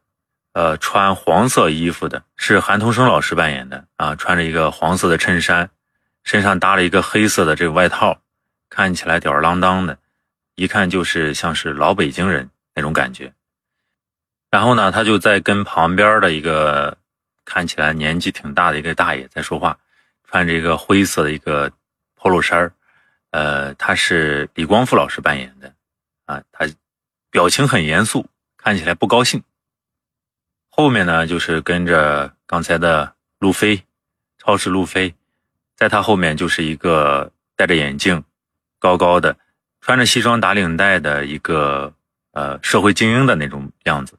[0.53, 5.69] 呃穿黄色衣服的是韩童生老师扮演的啊，穿着一个黄色的衬衫，
[6.23, 8.21] 身上搭了一个黑色的这个外套，
[8.69, 9.97] 看起来吊儿郎当的，
[10.55, 13.33] 一看就是像是老北京人那种感觉。
[14.55, 16.97] 然后呢，他就在跟旁边的一个。
[17.47, 19.77] 看起来年纪挺大的一个大爷在说话，
[20.27, 21.71] 穿着一个灰色的一个
[22.19, 22.71] polo 衫
[23.29, 25.71] 呃，他是李光复老师扮演的，
[26.25, 26.67] 啊，他
[27.29, 28.25] 表情很严肃，
[28.57, 29.43] 看起来不高兴。
[30.69, 33.83] 后面呢就是跟着刚才的路飞，
[34.39, 35.13] 超市路飞，
[35.75, 38.23] 在他后面就是一个戴着眼镜、
[38.79, 39.37] 高高的、
[39.81, 41.93] 穿着西装打领带的一个
[42.31, 44.17] 呃社会精英的那种样子。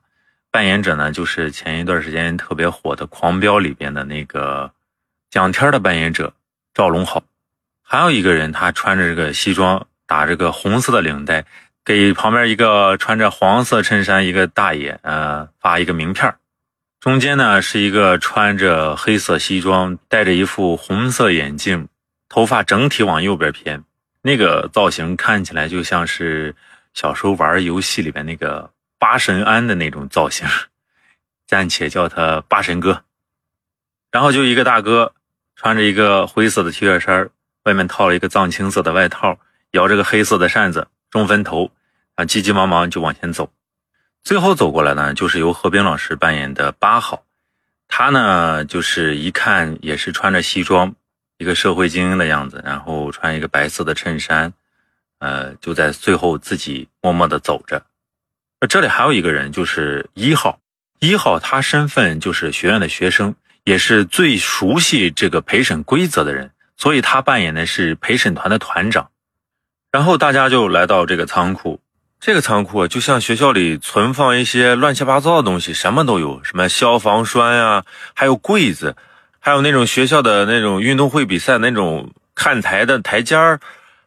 [0.57, 4.73] 扮演者呢就是前一段时间特别火的《狂飙》里边的那个
[5.29, 6.33] 蒋天的扮演者
[6.73, 7.23] 赵龙好。
[7.83, 11.45] 还有一个人，他穿着这个西装，打着个红色的领带，
[11.85, 16.35] 给旁边一个穿着黄色衬衫一个大爷，呃，发一个名片
[17.01, 21.87] 中间呢是一个穿着黑色西装，戴着一副红色眼镜，
[22.31, 23.85] 头发整体往右边偏，
[24.23, 26.55] 那个造型看起来就像是
[26.95, 30.47] 小时候玩游戏里边那个八神庵的那种造型，
[31.47, 33.05] 暂且叫他八神哥。
[34.11, 35.15] 然后就一个大哥，
[35.55, 37.29] 穿着一个灰色的 T 恤衫
[37.65, 39.39] 外面套了一个藏青色的外套，
[39.73, 41.71] 摇着个黑色的扇子，中分头，
[42.15, 43.53] 啊，急急忙忙就往前走。
[44.23, 47.25] 最后走过来呢，就是由何冰老师扮演的八号，
[47.89, 50.95] 他呢就是一看也是穿着西装，
[51.39, 54.53] 一个社会精英的样子，然后穿一个白色的衬衫，
[55.19, 57.85] 呃，就在最后自己默默的走着。
[58.67, 60.59] 这里还有一个人，就是一号，
[61.01, 66.51] 一号他身份就是学院的学生，也是最熟悉这个陪审规则的人。
[66.79, 69.09] 所以他扮演的是陪审团的团长，
[69.91, 71.81] 然后大家就来到这个仓库。
[72.21, 78.95] 这个仓库，就像学校里存放一些乱七八糟的东西，什么都有，什么消防栓呀，还有柜子，
[79.39, 83.61] 还有那种学校的那种运动会比赛那种看台的台阶儿，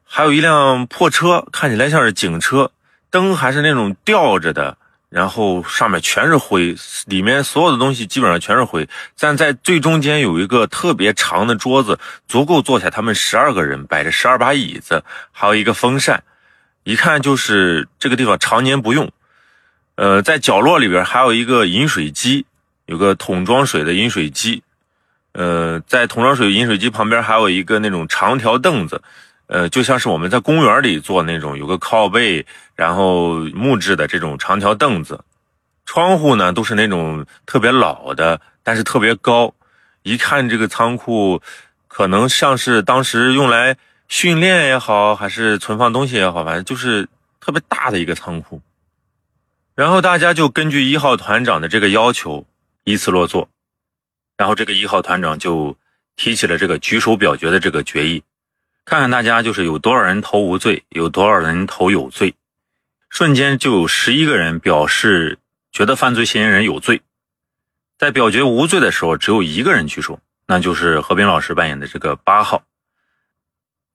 [0.04, 2.72] 还有一辆破车，看起来像是警车，
[3.10, 4.78] 灯还是那种吊着的。
[5.10, 6.76] 然后上面全是灰，
[7.08, 8.88] 里面所有的东西基本上全是灰。
[9.20, 16.24] 但在最中间有一个特别长的桌子，足够坐下他们十二个人，摆着十二把椅子，还有一个风扇，
[16.84, 19.12] 一看就是这个地方常年不用。
[19.96, 22.46] 呃，在角落里边还有一个饮水机，
[22.86, 24.62] 有个桶装水的饮水机。
[25.32, 29.02] 呃，在桶装水饮水机旁边还有一个那种长条凳子。
[29.50, 35.24] 呃，就像是我们在公园里坐那种有个靠背，然后木质的这种长条凳子，
[35.88, 39.56] 窗户呢都是那种特别老的，但是特别高，
[40.04, 41.42] 一看这个仓库，
[41.88, 43.76] 可能像是当时用来
[44.08, 47.10] 训练也好，还是存放东西也好，反正就是
[47.40, 48.62] 特别大的一个仓库。
[49.74, 52.46] 然后大家就根据一号团长的这个要求
[52.84, 53.50] 依次落座，
[54.38, 55.76] 然后这个一号团长就
[56.16, 58.22] 提起了这个举手表决的这个决议。
[58.90, 62.34] 看看大家就是有多少人投无罪，有多少人投有罪，
[63.12, 65.38] 瞬间就有十一个人表示
[65.72, 67.04] 觉得犯罪嫌疑人有罪。
[68.00, 72.64] 在表决无罪的时候，只有一个人举手，那就是何冰老师扮演的这个八号。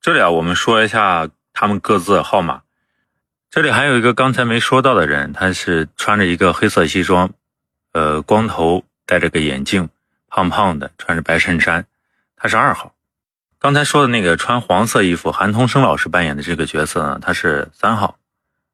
[0.01, 2.63] 这里啊，我们说一下他们各自的号码。
[3.51, 7.33] 这里还有一个刚才没说到的人，他是穿着一个黑色西装，
[7.91, 9.89] 呃，光头，戴着个眼镜，
[10.29, 11.85] 胖胖的，穿着白衬衫，
[12.37, 12.94] 他是二号。
[13.65, 18.19] 刚才说的那个穿黄色衣服韩童生老师扮演的这个角色呢，他是三号。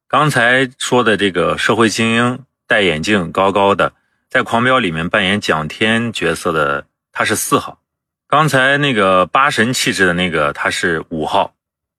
[0.09, 3.93] 刚才说的这个社会精英戴眼镜高高的，
[4.29, 7.79] 在《狂飙》里面扮演蒋天角色的他是四号。
[8.27, 11.55] 刚才那个八神气质的那个他是五号，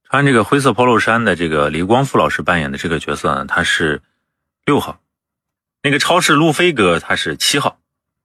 [0.10, 4.02] 穿这个灰色 polo 衫的这个李光复老师扮演的这个角色呢，他是
[4.66, 5.00] 六号。
[5.82, 7.80] 那个超市路飞哥他是七号。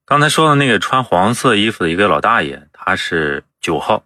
[0.05, 4.03] 刚才说的那个穿黄色衣服的一个老大爷他是九号。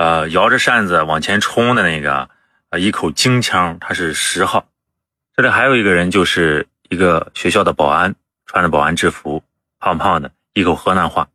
[0.00, 2.30] 呃，摇着扇子往前冲的那个，
[2.70, 4.66] 呃，一口京腔，他是十号。
[5.36, 8.14] 这里还有一个人，就是一个学校的保安，
[8.46, 9.44] 穿着保安制服，
[9.78, 11.28] 胖胖的，一口河南话，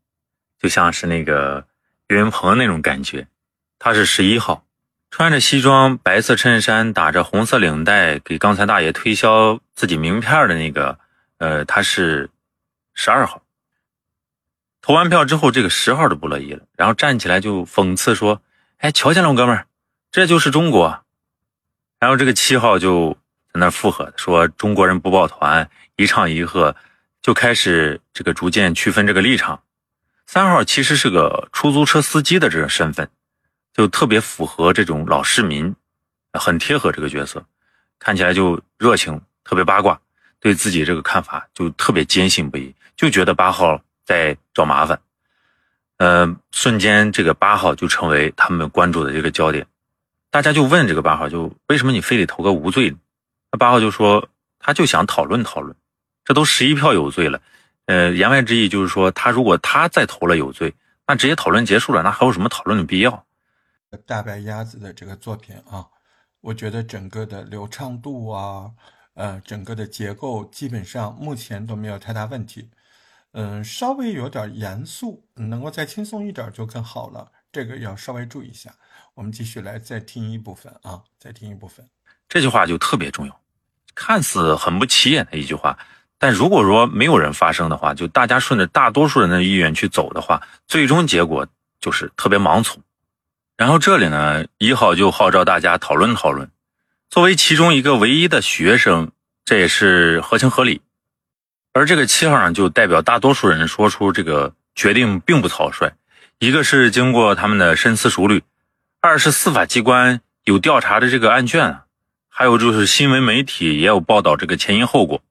[0.60, 1.68] 就像是那个
[2.08, 3.28] 岳云鹏那种感觉。
[3.78, 4.66] 他是十一号，
[5.12, 10.98] 穿着西装，白色衬衫，打着红色领带，给刚才大爷推销自己名片的那个，
[11.38, 12.32] 呃，他是
[12.96, 13.44] 十二号。
[14.82, 18.42] 投完票之后，这个十号就不乐意了，然后站起来就讽刺说。
[18.78, 19.68] 哎，瞧见了，吗哥们儿，
[20.12, 21.04] 这就是中国。
[22.00, 23.18] 然后这个七号就
[23.54, 26.76] 在那附和说：“中国人不抱团，一唱一和，
[27.22, 29.64] 就开始这个逐渐区分这个立场。”
[30.28, 33.10] 三号其实是个出租车司机的这个身份，
[33.74, 35.76] 就特别符合这种老市民，
[36.34, 37.46] 很贴合这个角色，
[37.98, 40.00] 看起来就热情，特别八卦，
[40.40, 45.00] 对自己这个看法就特别坚信不疑，就觉得八号在找麻烦。
[45.98, 49.66] 呃，瞬间这个八号就成为他们关注的这个焦点，
[50.30, 52.94] 大家就问这个八号，就为什么你非得投个无罪？
[53.52, 54.28] 那八号就说，
[54.60, 55.74] 他就想讨论讨论，
[56.26, 57.42] 这都十一票有罪了，
[57.86, 60.74] 呃，言外之意就是说，他如果他再投了有罪，
[61.08, 63.26] 那直接讨论结束了，那还有什么讨论的必要？
[64.06, 65.86] 大白鸭子的这个作品啊，
[66.42, 68.70] 我觉得整个的流畅度啊，
[69.14, 72.70] 呃，整个的结构基本上目前都没有太大问题。
[73.38, 77.30] 嗯，稍微有点严肃，能够再轻松一点就更好了。
[77.52, 78.74] 这个要稍微注意一下。
[79.14, 81.86] 我们继续来再听一部分啊，再听一部分。
[82.30, 83.42] 这句话就特别重要，
[83.94, 85.78] 看似很不起眼的一句话，
[86.18, 91.46] 但如果说没有人发声的话，就大家顺着大多数人的意愿去走的话，最终结果
[91.82, 92.82] 就是特别盲从。
[93.58, 96.50] 然后这里呢，一号就号召大家讨论讨论。
[97.10, 99.12] 作为其中一个唯一的学生，
[99.44, 100.82] 这也是合情合理。
[101.76, 105.92] 而这个七号呢，就代表大多数人说出这个决定并不草率。
[106.40, 108.44] 一个是经过他们的深思熟虑，
[109.02, 111.80] 二是司法机关有调查的这个案卷，
[112.30, 115.22] 还有就是新闻媒体也有报道这个前因后果。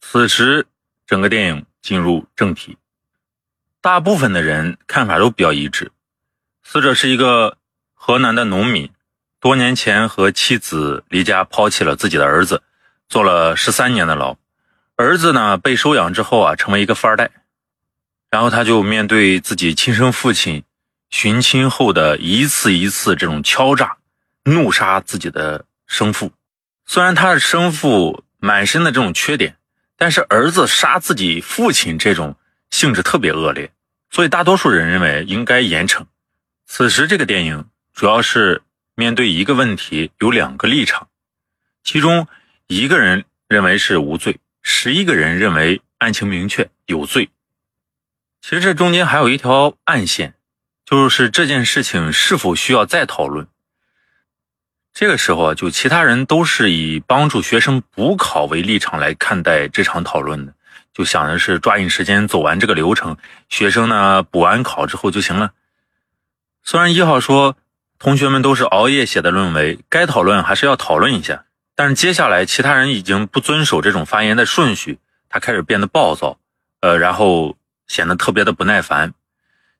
[0.00, 0.66] 此时，
[1.06, 2.78] 整个电影进入正题，
[3.80, 5.92] 大部分的人看法都比较一致。
[6.64, 7.58] 死者是一个
[7.94, 8.90] 河南的农民，
[9.38, 12.64] 多年前和妻子离家抛弃了自己的儿子，
[13.08, 14.36] 坐了十三年的牢。
[14.96, 17.30] 儿子呢被收养之后啊，成为一个富二代，
[18.30, 20.64] 然后他就面对自己亲生父亲
[21.10, 23.98] 寻亲后的一次一次这种敲诈，
[24.44, 26.32] 怒杀自己的生父。
[26.86, 29.56] 虽然他的生父满身的这种缺点，
[29.98, 32.34] 但是儿子杀自己父亲这种
[32.70, 33.70] 性质特别恶劣，
[34.10, 36.06] 所以大多数人认为应该严惩。
[36.64, 38.62] 此时，这个电影主要是
[38.94, 41.08] 面对一个问题，有两个立场，
[41.84, 42.26] 其中
[42.66, 44.38] 一个人认为是无罪，
[44.68, 47.30] 十一个人认为案情明确有罪。
[48.42, 50.34] 其实这中间还有一条暗线，
[50.84, 53.46] 就是这件事情是否需要再讨论。
[54.92, 60.52] 这个时候啊，就其他人都是以帮助学生补考为立场来看待这场讨论的，
[60.92, 63.16] 就想的是抓紧时间走完这个流程，
[63.48, 65.52] 学生呢补完考之后就行了。
[66.64, 67.56] 虽然一号说
[68.00, 71.44] 同学们都是熬夜写的论文，该讨论还是要讨论一下，
[71.76, 74.98] 但是接下来其他人已经不遵守这种发言的顺序，
[75.28, 76.38] 他开始变得暴躁，
[76.80, 77.56] 呃，然后
[77.86, 79.12] 显得特别的不耐烦。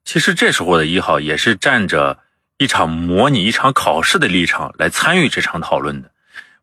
[0.05, 2.19] 其实这时候的一号也是站着
[2.57, 6.11] 一场模拟一场考试的立场来参与这场讨论的，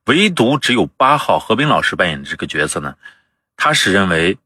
[0.05, 2.95] 唯独只有八号何冰老师扮演的这个角色呢，
[3.57, 4.39] 他是认为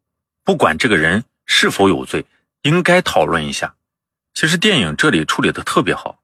[0.42, 2.24] 不管这个人是否有罪，
[2.62, 3.74] 应该讨论一下。
[4.32, 6.18] 其实电影这里处理的特别好，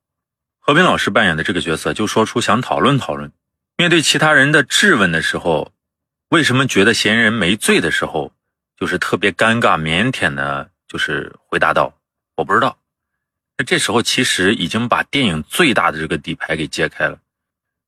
[0.58, 3.30] 何冰老师扮演的这个角色就说出想讨论讨论。
[3.76, 5.72] 面对其他人的质问的时候，
[6.28, 8.32] 为什么觉得嫌疑人没罪的时候，
[8.76, 11.92] 就是特别尴尬腼腆的，就是回答道
[12.36, 12.78] ：“我不知道。”
[13.58, 17.18] 那这时候其实已经把电影最大的这个底牌给揭开了，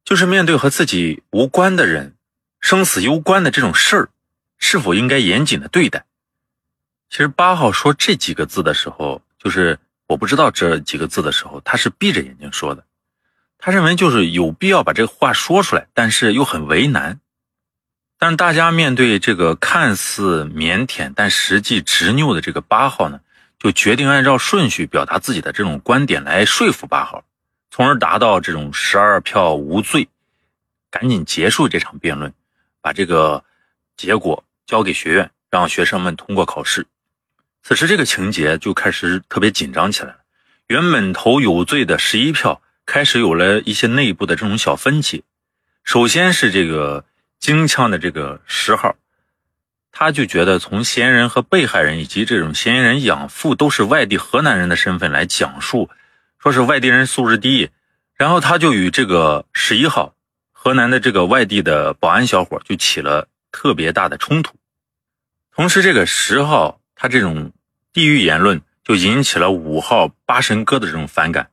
[0.05, 2.15] 就是面对和自己无关的人，
[2.61, 4.09] 生死攸关的这种事儿，
[4.59, 6.05] 是否应该严谨的对待？
[7.11, 9.79] 其实八号说这几个字的时候，就是。
[10.09, 12.85] 我不知道这几个字的时候，他是闭着眼睛说的。
[13.59, 17.21] 他认为就是有必要把这个话说出来，但是又很为难。
[18.19, 23.21] 但是大家面对这个看似腼腆但实际执拗的这个八号呢，
[23.59, 27.25] 就决定按照顺序表达自己的这种观点来说服八号，
[27.71, 30.09] 从而达到这种十二票无罪，
[30.91, 32.33] 赶紧结束这场辩论，
[32.81, 33.45] 把这个
[33.97, 36.87] 结果交给学院，让学生们通过考试。
[37.63, 40.19] 此时，这个情节就开始特别紧张起来了。
[40.69, 45.25] 原本投有罪的十一票，开始有了一些内部的这种小分歧。
[45.85, 47.05] 首先是这个
[47.39, 48.97] 京腔的这个十号，
[49.93, 55.91] 他就觉得从嫌疑人和被害人以及这种嫌疑人养父都是外地河南人的身份来讲述，
[56.39, 57.71] 说是外地人素质低，
[58.15, 60.15] 然后他就与这个十一号
[60.53, 64.55] 河南的这个外地的保安小伙就起了特别大的冲突。
[65.55, 67.53] 同时，这个十号他这种。
[67.97, 71.49] 地域言论就引起了五号八神哥的这种反感，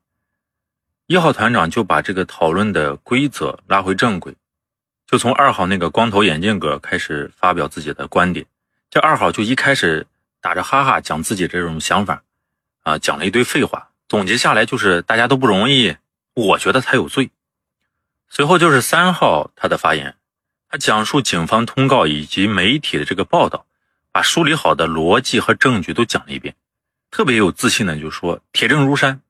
[1.05, 4.35] 一号团长就把这个讨论的规则拉回正轨，
[5.05, 8.45] 就从二号那个光头眼镜哥开始发表自己的观点。
[8.89, 10.07] 这二号就一开始
[10.39, 12.23] 打着哈哈讲自己这种想法，
[12.83, 15.97] 啊，讲了一堆废话，总结下来就是大家都不容易，
[16.35, 17.31] 我觉得他有罪。
[18.29, 20.15] 随后就是三号他的发言，
[20.69, 23.65] 他讲述警方通告以及媒体的这个报道。
[24.13, 26.53] 把梳理好的逻辑和证据都讲了一遍，
[27.09, 29.21] 特别有自信的就说铁证如山。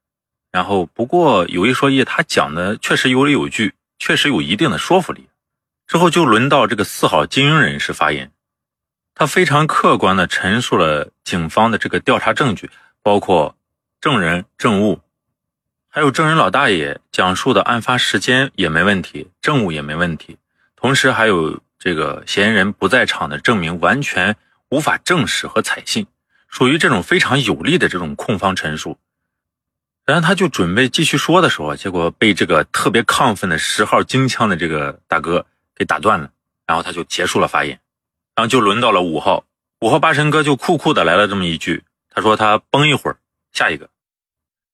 [0.53, 5.27] 然后不过有一说一，他讲的确实有理有据，确实有一定的说服力。
[5.87, 8.31] 之后就轮到这个四号精英人士发言，
[9.15, 12.69] 他非常客观的陈述了警方的这个调查证据，
[13.01, 13.57] 包括
[13.99, 15.01] 证人、证物，
[15.89, 20.37] 还有证人老大爷讲述的案发时间也没问题，证物也没问题，
[20.75, 24.35] 同时还有这个嫌疑人不在场的证明完全。
[24.69, 26.07] 无法证实和采信，
[26.47, 28.97] 属于这种非常有力的这种控方陈述。
[30.05, 35.45] 然后他就准备继续说的时候，结果被这个特别亢奋的十号京腔的这个大哥
[35.75, 36.29] 给打断了。
[36.65, 37.79] 然后他就结束了发言。
[38.35, 39.45] 然后就轮到了五号，
[39.81, 43.17] 五号八神哥就酷酷的来了这么一句，他说他崩一会儿，
[43.51, 43.89] 下一个。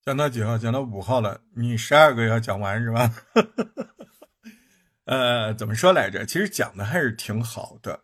[0.05, 0.57] 讲到几号？
[0.57, 3.11] 讲到五号了，你十二个要讲完是吧？
[5.05, 6.25] 呃，怎么说来着？
[6.25, 7.99] 其实讲的还是挺好的，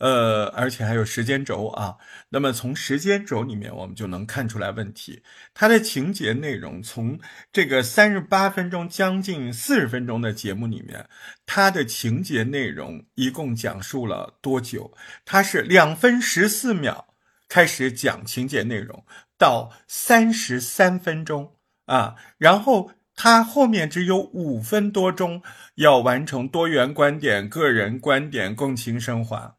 [0.00, 1.96] 呃，而且还有时间轴啊。
[2.28, 5.22] 那么从时间轴里面，我们就能看出来问题。
[5.54, 7.18] 它的情节内容，从
[7.52, 11.08] 这个三十八分钟将近四十分钟的节目里面，
[11.46, 14.92] 它的情节内容一共讲述了多久？
[15.24, 17.14] 它是两分十四秒
[17.48, 19.04] 开始讲情节内容，
[19.38, 21.54] 到三十三分钟
[21.86, 22.90] 啊，然后。
[23.22, 25.42] 他后面只有五分多钟
[25.74, 29.56] 要完成多元观点、个人观点、共情升华，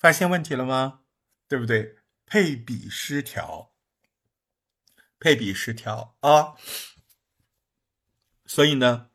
[0.00, 1.00] 发现问题了吗？
[1.46, 1.98] 对不对？
[2.24, 3.72] 配比失调，
[5.18, 6.54] 配比失调啊！
[8.46, 9.10] 所以呢，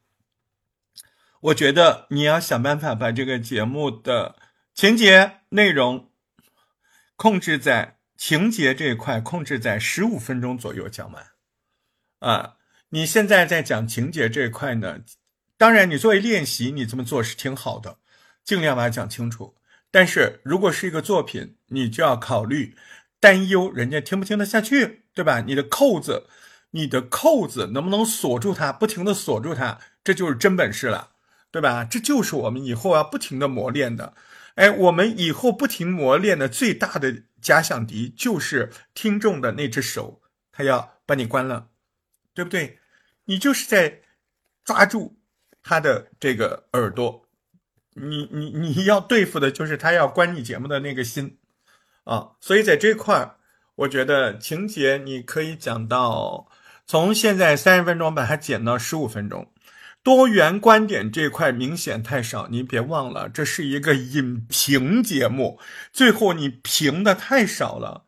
[1.39, 4.37] 我觉得你要想办法把这个节目的
[4.75, 6.11] 情节内容
[7.15, 11.31] 控制在情节这一块，控制在十五分钟左右讲完
[12.19, 12.57] 啊。
[12.89, 14.99] 你现在在讲情节这一块呢，
[15.57, 17.97] 当然你作为练习，你这么做是挺好的，
[18.43, 19.57] 尽量把它讲清楚。
[19.95, 22.75] 但是如果是一个作品，你就要考虑
[23.21, 25.39] 担忧人家听不听得下去，对吧？
[25.39, 26.27] 你的扣子，
[26.71, 31.11] 你的扣子能不能锁住它，不停的锁住它，这就是真本事了，
[31.49, 31.85] 对吧？
[31.85, 34.13] 这就是我们以后要不停的磨练的。
[34.55, 40.21] 哎，我们以后不停磨练的最大的假想敌就是听众的那只手，
[40.51, 41.69] 他要把你关了，
[42.33, 42.79] 对不对？
[43.23, 44.01] 你就是在
[44.65, 45.17] 抓住
[45.63, 47.24] 他的这个耳朵，
[47.95, 51.39] 你你你要对付的就是他要关你节目的那个心
[52.03, 53.37] 啊，所以在这块儿，
[53.75, 56.47] 我觉得情节你可以讲到
[56.85, 59.51] 从现在三十分钟把它减到十五分钟，
[60.03, 65.59] 多元观点这块明显太少，你别忘了这是一个影评节目，
[65.91, 68.05] 最后你评的太少了，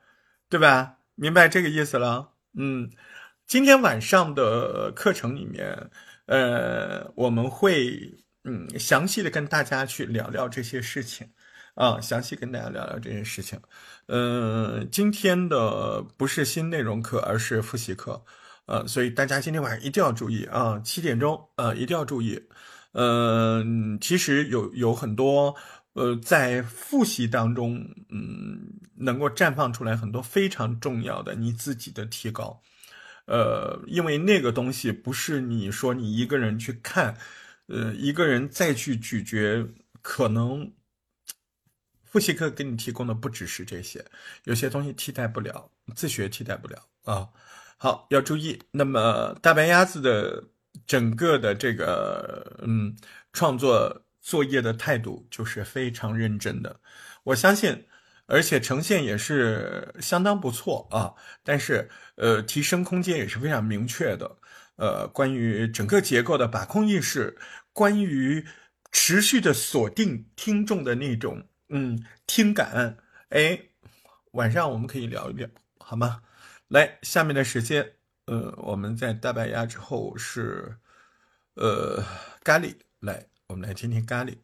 [0.50, 0.98] 对吧？
[1.16, 2.34] 明白这个意思了？
[2.58, 2.92] 嗯。
[3.48, 5.90] 今天晚上的课程里面，
[6.26, 8.14] 呃，我们会
[8.48, 11.28] 嗯详细的跟大家去聊聊这些事情，
[11.76, 13.60] 啊，详细跟大家聊聊这些事情。
[14.08, 18.24] 嗯，今天的不是新内容课，而是复习课，
[18.68, 22.42] 呃，所以大家今天晚上一定要注意啊，七点钟，呃，一定要注意。
[22.94, 25.54] 嗯，其实有有很多，
[25.94, 27.76] 呃，在复习当中，
[28.10, 28.60] 嗯，
[28.96, 32.62] 能够绽放出来很多非常重要的你自己的提高。
[33.26, 37.18] 呃，因为那个东西不是你说你一个人去看，
[37.68, 39.68] 呃，一个人再去咀嚼，
[40.02, 40.74] 可能
[42.04, 44.04] 复习课给你提供的不只是这些，
[44.44, 47.30] 有些东西替代不了，自学替代不了啊。
[47.78, 48.62] 好，要注意。
[48.72, 50.44] 那么大白鸭子的
[50.86, 52.96] 整个的这个嗯
[53.34, 56.80] 创作作业的态度就是非常认真的，
[57.24, 57.86] 我相信。
[58.30, 61.16] 而且呈现也是相当不错啊，
[61.46, 64.30] 但是呃，提升空间也是非常明确的。
[64.78, 67.38] 呃，关于整个结构的把控意识，
[67.74, 68.44] 关于
[68.92, 72.98] 持续的锁定听众的那种嗯听感，
[73.30, 73.60] 哎，
[74.32, 75.48] 晚上我们可以聊一聊，
[75.78, 76.22] 好吗？
[76.70, 77.94] 来，下面的时间，
[78.26, 80.78] 呃，我们在大白鸭之后是
[81.56, 82.04] 呃
[82.44, 84.38] 咖喱，来，我们来听听咖喱，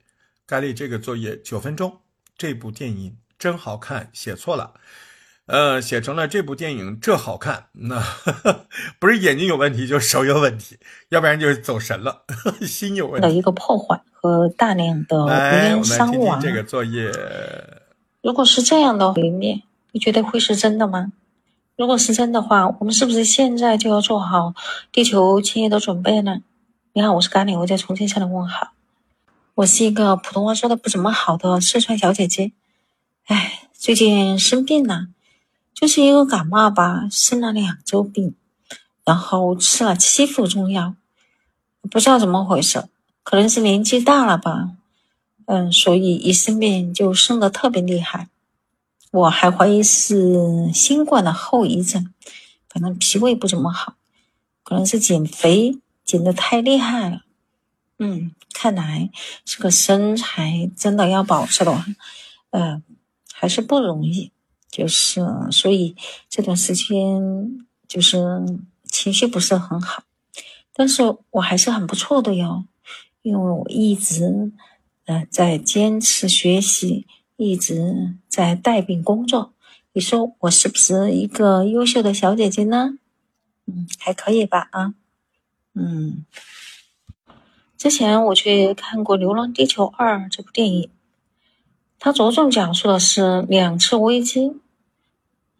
[0.46, 2.02] 咖喱这个作业九分钟，
[2.38, 3.18] 这部电影。
[3.40, 4.80] 真好看，写错了，
[5.46, 8.02] 呃，写成了这部电影这好看，那
[8.98, 10.78] 不是眼睛有问题，就是手有问题，
[11.10, 12.24] 要不然就是走神了，
[12.66, 13.28] 心有问题。
[13.28, 16.40] 的一个破坏和大量的无缘伤亡。
[16.40, 17.12] 这个作业，
[18.22, 21.12] 如果是这样的毁灭，你觉得会是真的吗？
[21.76, 24.54] 如果是真的话，我们是不是现在就要做好
[24.92, 26.40] 地球迁移的准备呢？
[26.94, 28.72] 你好，我是咖喱，我在重庆向你问好。
[29.56, 32.54] 我是一个普通话说的不怎么好的四川小姐姐。
[33.26, 35.08] 哎，最近生病了，
[35.74, 38.36] 就是一个感冒吧，生了两周病，
[39.04, 40.96] 然后吃了七副中药，
[41.90, 42.88] 不知道怎么回事，
[43.24, 44.72] 可能是年纪大了吧，
[45.46, 48.30] 嗯，所以一生病就生的特别厉害，
[49.12, 52.14] 我还怀疑是新冠的后遗症，
[52.70, 53.96] 反正脾胃不怎么好，
[54.64, 57.22] 可能是减肥减的太厉害了，
[58.00, 59.10] 嗯，看来
[59.44, 61.86] 这个身材真的要保持的话，
[62.52, 62.82] 呃。
[63.36, 64.32] 还是不容易，
[64.74, 65.22] 就是
[65.52, 65.96] 所以
[66.28, 68.44] 这段时间就是
[68.86, 70.02] 情绪不是很好，
[70.74, 72.66] 但是我还是很不错的哟，
[73.22, 74.52] 因为我一直
[75.06, 77.06] 呃在坚持学习，
[77.38, 79.54] 一直在带病工作。
[79.92, 82.98] 你说我是不是一个优秀的小姐姐呢？
[83.68, 84.96] 嗯，还可以吧啊，
[85.76, 86.26] 嗯，
[87.78, 90.90] 之前我去看过《流浪地球二》这部电影。
[92.00, 94.58] 它着重讲述的是两次危机，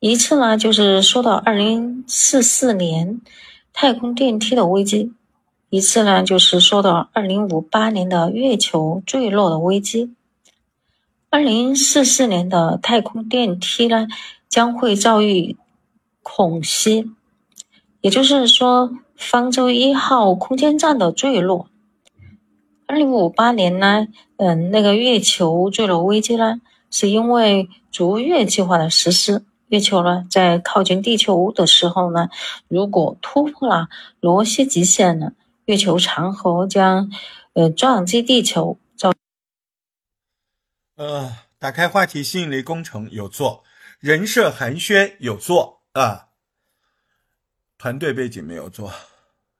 [0.06, 3.22] 一次呢就是说到二零四四年
[3.72, 5.14] 太空电梯的危机，
[5.70, 10.14] 一次呢就是说到二零五八年的月球坠落的危机。
[11.30, 14.10] 二零四四年的太空电梯呢
[14.50, 15.56] 将会遭遇
[16.22, 17.10] 恐袭，
[18.02, 21.70] 也就是说方舟一号空间站的坠落。
[22.88, 26.60] 二零五八年呢，嗯，那个月球坠落危机呢，
[26.92, 32.30] 是因为逐月计划的实施，月球呢在靠近地球的时候呢，
[32.68, 35.32] 如果突破了罗西极限呢，
[35.66, 37.12] 月球长河将
[37.54, 39.12] 呃撞击地球，造。
[40.96, 43.64] 呃，打开话题，吸引力工程有做，
[43.98, 46.28] 人设寒暄有做啊，
[47.80, 48.94] 团队背景没有做，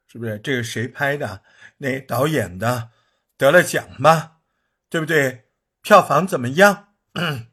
[0.06, 0.38] 是不是？
[0.44, 1.42] 这个谁拍的？
[1.80, 2.90] 那导演的？
[3.36, 4.34] 得了奖吗？
[4.92, 5.46] 对不对？
[5.82, 6.90] 票房怎么样？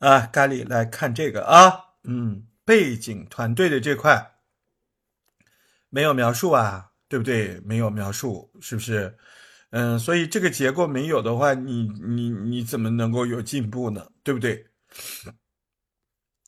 [0.00, 1.72] 啊，咖喱来看这个啊，
[2.02, 4.34] 嗯，背景团队的这块
[5.88, 7.60] 没有描述啊，对不对？
[7.64, 9.16] 没有描述，是不是？
[9.70, 14.10] 嗯，所以这个结构没有的话，你你你怎么能够有进步呢？
[14.24, 14.66] 对不对？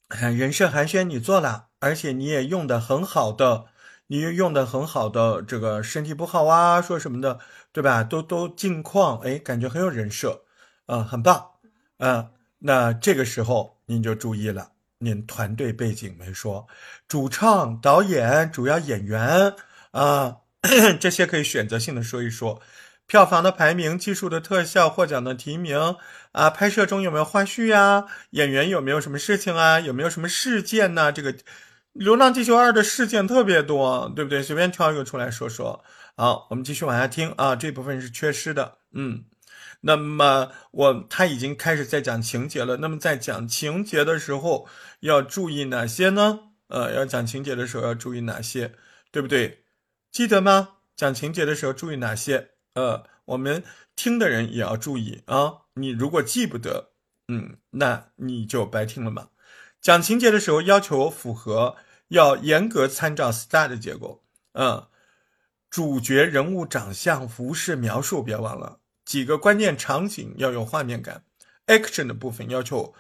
[0.09, 3.67] 人设寒暄你做了，而且你也用的很好的。
[4.09, 7.39] 你用的很好的这个身体不好啊，说什么的，
[7.73, 8.05] 对吧？
[8.05, 10.45] 都都近况，哎，感觉很有人设，
[10.85, 11.53] 嗯，很棒，
[11.97, 12.31] 嗯，
[12.65, 16.67] 那这个时候您就注意了，您团队背景没说，
[17.09, 19.55] 主唱、导演、主要演员
[19.91, 20.37] 啊，
[21.01, 22.61] 这些可以选择性的说一说，
[23.07, 25.97] 票房的排名、技术的特效、获奖的提名
[26.33, 28.07] 啊，拍摄中有没有花絮呀？
[28.31, 29.81] 演员有没有什么事情啊？
[29.81, 31.13] 有没有什么事件呢？
[31.13, 31.33] 这个。
[32.05, 34.43] 《流浪地球二》的事件特别多，对不对？
[34.43, 35.85] 随便挑一个出来说说。
[36.17, 38.79] 好，我们继续往下听啊，这部分是缺失的。
[38.93, 39.25] 嗯，
[39.83, 42.79] 那么我他已经开始在讲情节了。
[42.79, 44.67] 那么在讲情节的时候
[45.01, 46.41] 要注意哪些呢？
[46.69, 48.75] 呃，要讲情节的时候要注意哪些，
[49.11, 49.65] 对不对？
[50.11, 50.77] 记得吗？
[50.97, 52.51] 讲情节的时候注意哪些？
[52.75, 53.63] 呃，我们
[53.95, 55.53] 听的人也要注意啊。
[55.75, 56.93] 你如果记不得，
[57.29, 59.29] 嗯，那你就白听了嘛。
[59.81, 61.77] 讲情节的时候，要求符合，
[62.09, 64.23] 要严格参照 STAR 的结构。
[64.53, 64.87] 嗯，
[65.69, 68.79] 主角人物长相、服饰描述，别忘了
[69.13, 71.23] 几个关键场景要有画面感。
[71.67, 72.95] Action 的部分要求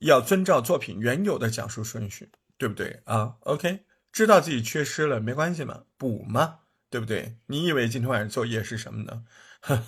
[0.00, 3.80] 要遵照作品原有的讲述顺序，对不对啊？OK，
[4.12, 6.56] 知道自己缺失了没关系嘛，补嘛，
[6.90, 7.38] 对不对？
[7.46, 9.24] 你以为今天晚上作业是什么呢？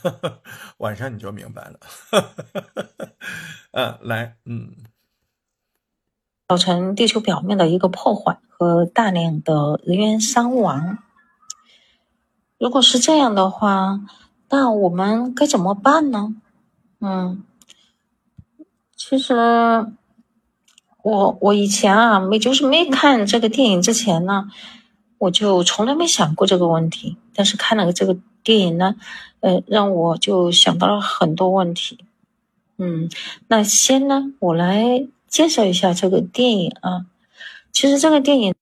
[0.78, 1.78] 晚上你就明白了。
[3.72, 4.72] 嗯， 来，嗯。
[6.48, 10.96] 造成地球表面的一个破坏和大量的人员伤亡。
[12.58, 14.00] 如果是这样的话，
[14.48, 16.34] 那我们该怎么办呢？
[17.00, 17.42] 嗯，
[18.96, 19.34] 其实
[21.02, 24.48] 我我以前啊，没就是没看这个电影之前呢，
[25.18, 27.16] 我就从来没想过这个问题。
[27.34, 28.96] 但是看了这个电影呢，
[29.40, 31.98] 呃，让我就想到了很多问题。
[32.78, 33.08] 嗯，
[33.48, 35.08] 那先呢，我来。
[35.28, 37.04] 介绍一下这个电影啊，
[37.72, 38.54] 其实这个电影，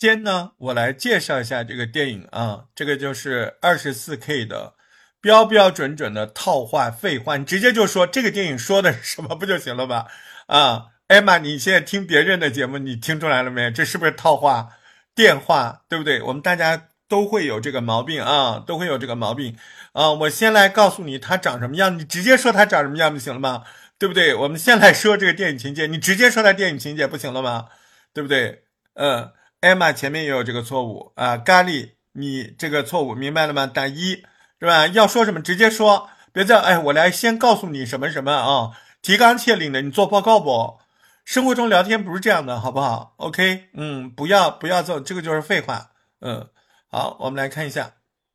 [0.00, 4.72] 先呢，我来介绍一下这个电影啊，这个就是二十四 K 的
[5.20, 10.06] 标标准准的套话废话，你直接就说这个电影说的是什么不就行了吧？
[10.46, 13.70] 啊，艾玛，你现在听别人的节目，你听出来了没？
[13.70, 14.70] 这是不是套话
[15.14, 16.22] 电话，对不对？
[16.22, 19.54] 我们大家都会有这个毛病啊，都会有这个毛病
[19.92, 20.12] 啊。
[20.12, 23.64] 我先来告诉你他长什么样，你直接说他长什么样就行了吗？
[23.98, 24.34] 对不对？
[24.34, 27.66] 我们先来说这个电影情节，你直接说他电影情节不行了吗？
[28.14, 28.64] 对不对？
[28.94, 29.30] 嗯，
[29.60, 33.66] 艾玛前面也有这个错误啊，咖喱，你这个错误明白了吗？
[33.66, 34.22] 打一
[34.58, 34.86] 是吧？
[34.88, 38.70] 要说什么直接说，别再哎，我来先告诉你什么什么啊，
[39.02, 40.78] 提纲挈领的，你做报告不？
[41.24, 45.90] 生活中聊天不是这样的，好不好？OK，嗯，不要不要做，这个就是废话。
[46.20, 46.48] 嗯，
[46.90, 47.92] 好，我们来看一下。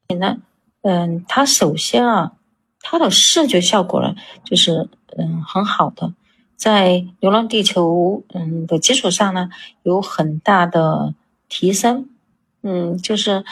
[0.08, 0.38] 你呢？
[0.84, 2.34] 嗯，它首先啊，
[2.82, 4.90] 它的视觉效果呢，就是。
[5.18, 6.12] 嗯，很好的，
[6.56, 9.49] 在《流浪地球》嗯的基础上呢，
[9.84, 11.14] 有很大的
[11.49, 12.10] 提升。
[12.62, 13.45] 嗯，就是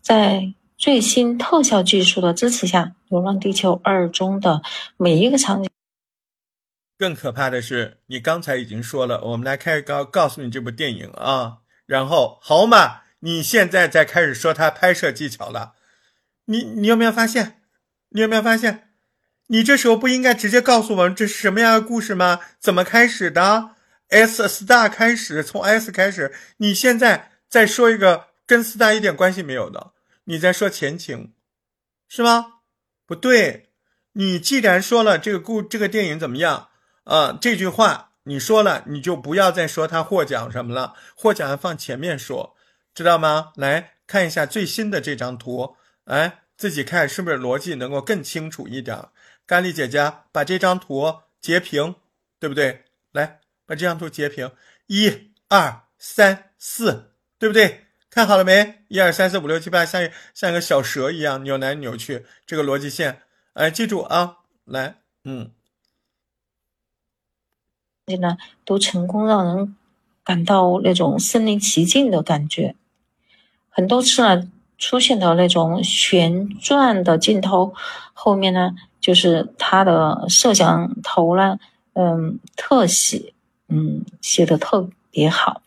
[0.00, 4.62] 在最新特效技术的支持下，《流浪地球二》中的
[4.96, 5.70] 每一个场景。
[6.96, 15.72] 更可怕的是，你刚才已经说了，我们来开始告告诉你这部电影啊，然后好嘛，你现在在开始说它拍摄技巧了，
[16.44, 17.62] 你你有没有发现？
[18.10, 18.89] 你有没有发现？
[19.52, 22.38] 你这时候不应该直接告诉我们这是什么样的故事吗？
[22.60, 23.70] 怎么开始的
[24.08, 26.32] ？S star 开始，从 S 开始。
[26.58, 29.90] 你现在再说一个跟 star 一点关系没有的，
[30.24, 31.32] 你在说前情，
[32.08, 32.60] 是吗？
[33.04, 33.70] 不对，
[34.12, 36.68] 你既然说了这个故这个电影怎么样
[37.02, 37.36] 啊？
[37.40, 42.54] 这句话你说了，你就不要再说他获奖什么了，获奖放前面说，
[42.94, 43.50] 知道吗？
[43.56, 45.74] 来看一下最新的这张图，
[46.04, 48.96] 哎，自己看是不是逻辑能够更清楚一点？
[49.50, 51.96] 甘丽姐姐把这张图截屏，
[52.38, 52.84] 对不对？
[53.10, 54.52] 来把这张图截屏，
[54.86, 57.86] 一二三四，对不对？
[58.10, 58.84] 看好了没？
[58.86, 63.22] 一二三四五六七八，像像一个小蛇一样扭来扭去，这个逻辑线，
[63.54, 64.36] 哎，记住啊，
[64.66, 65.50] 来，嗯，
[68.20, 69.76] 呢都成功让人
[70.22, 72.76] 感到那种身临其境的感觉，
[73.68, 74.48] 很多次呢
[74.80, 77.72] 出现的那种旋转的镜头，
[78.12, 81.60] 后面呢就是他的摄像头呢，
[81.92, 83.32] 嗯，特写，
[83.68, 85.62] 嗯，写的特别好，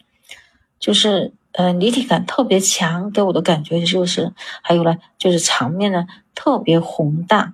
[0.78, 1.32] 就是。
[1.56, 4.34] 嗯，立体感特别强，给我的感觉就是，
[4.64, 7.54] 还有呢，就是场面呢特别宏大。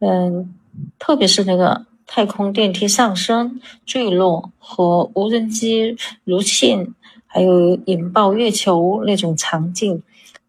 [0.00, 0.52] 嗯，
[0.98, 6.92] 特别是那个太空电梯上升、坠落和无人机入侵，
[7.28, 10.02] 还有引爆月球那种场景，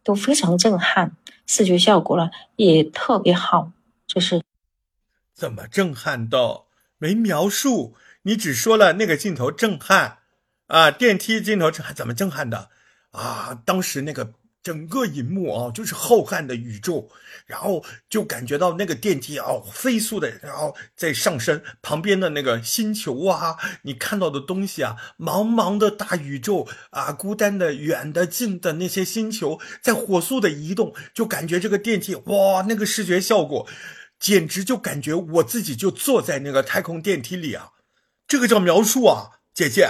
[0.09, 1.11] 都非常震撼，
[1.45, 3.71] 视觉效果呢也特别好。
[4.07, 4.41] 就是
[5.35, 6.65] 怎么震撼到
[6.97, 7.95] 没描述？
[8.23, 10.17] 你只说了那个镜头震撼。
[10.65, 12.69] 啊，电梯镜头震撼怎么震撼的？
[13.11, 17.09] 啊，当时那个整个荧幕啊，就是浩瀚的宇宙，
[17.45, 33.67] 然后就感觉到那个电梯啊，飞速的，然后在上升，旁边的那个星球啊，你看到的东西啊，茫茫的大宇宙啊，孤单的、远的、近的那些星球在火速的移动，就感觉这个电梯哇，那个视觉效果，
[34.19, 37.69] 简直就感觉我自己就坐在那个太空电梯里啊，
[38.27, 39.89] 这个叫描述啊，姐姐。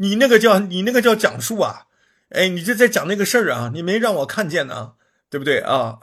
[0.00, 1.87] 你那个叫你那个叫讲述啊，
[2.30, 4.94] 哎，你这在讲那个事儿啊，你没让我看见呢，
[5.30, 6.00] 对不对啊？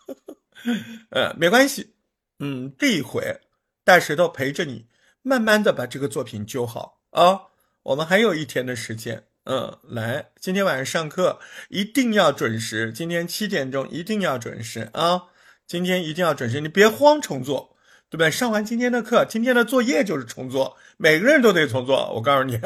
[1.10, 1.94] 呃，没关系，
[2.38, 3.40] 嗯，这一回
[3.84, 4.86] 大石头陪着你，
[5.22, 7.42] 慢慢的把这个作品揪好啊。
[7.82, 15.24] 我们还有一天的时间，嗯，来，今天晚上上课一定要准时，今天七点钟一定要准时啊，
[15.66, 17.76] 今天一定要准时，你别慌重做。
[18.08, 18.30] 对不对？
[18.30, 22.08] 上完今天的课，今天的作业就是重做，每个人都得重做。
[22.14, 22.56] 我告诉你，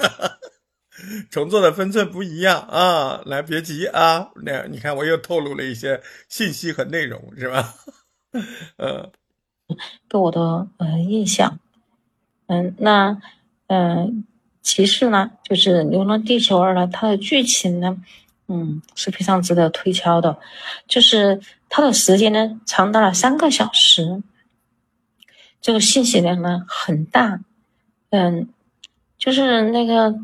[1.31, 3.23] 重做的分寸不一样啊！
[3.27, 4.29] 来，别急啊。
[4.45, 7.75] 那你看，我又透露了一些信息和内容，是吧？
[8.77, 9.11] 呃，
[10.09, 11.59] 给我的呃印象，
[12.47, 13.21] 嗯，那
[13.67, 14.25] 嗯，
[14.63, 17.97] 其次呢，就是《流浪地球二》呢，它的剧情呢，
[18.49, 20.39] 嗯，是非常值得推敲的，
[20.87, 24.23] 就是它的时间呢，长达了三个小时。
[25.63, 27.39] 这个信息量呢很大，
[28.09, 28.49] 嗯，
[29.19, 30.19] 就是那个，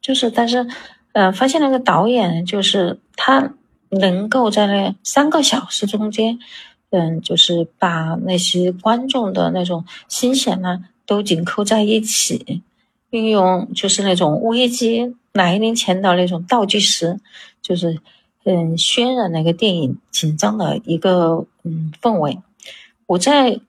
[0.00, 0.66] 就是但是，
[1.12, 3.52] 呃，发现那个导演就是他
[3.90, 6.38] 能够在那三个小时中间，
[6.90, 12.62] 嗯，就是把那些观众的那种心弦呢都紧扣在一起，
[13.10, 17.18] 运用就是那种危机来临前的那种倒计时，
[17.60, 17.98] 就是
[18.44, 22.38] 嗯渲染那个电影紧张的一个嗯氛围。
[23.06, 23.60] 我在。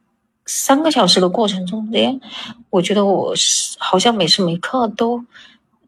[0.51, 2.19] 三个小时的过程中间，
[2.71, 5.23] 我觉得我是好像每时每刻都，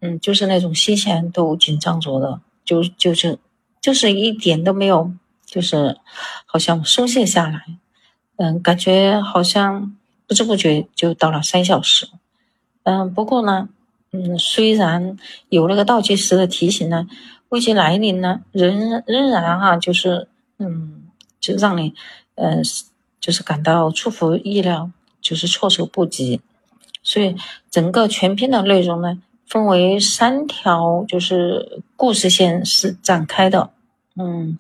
[0.02, 3.40] 嗯，就是那种心弦都紧张着的，就就是
[3.80, 5.12] 就是一点都没有，
[5.46, 5.98] 就是
[6.46, 7.66] 好像松懈下来，
[8.36, 9.96] 嗯，感觉好像
[10.28, 12.10] 不知不觉就到了三小时，
[12.84, 13.70] 嗯，不过呢，
[14.12, 15.18] 嗯，虽然
[15.50, 17.08] 有那个倒计时的提醒呢，
[17.50, 20.28] 危机来临呢，仍仍然哈，就是
[20.58, 21.04] 嗯，
[21.40, 21.94] 就让你，
[22.36, 22.62] 嗯。
[23.22, 24.90] 就是感到出乎意料，
[25.22, 26.42] 就是措手不及，
[27.04, 27.36] 所以
[27.70, 29.22] 整个全篇的内容呢，
[29.52, 33.74] 分为三条，就是故事线是展开的，
[34.16, 34.58] 嗯，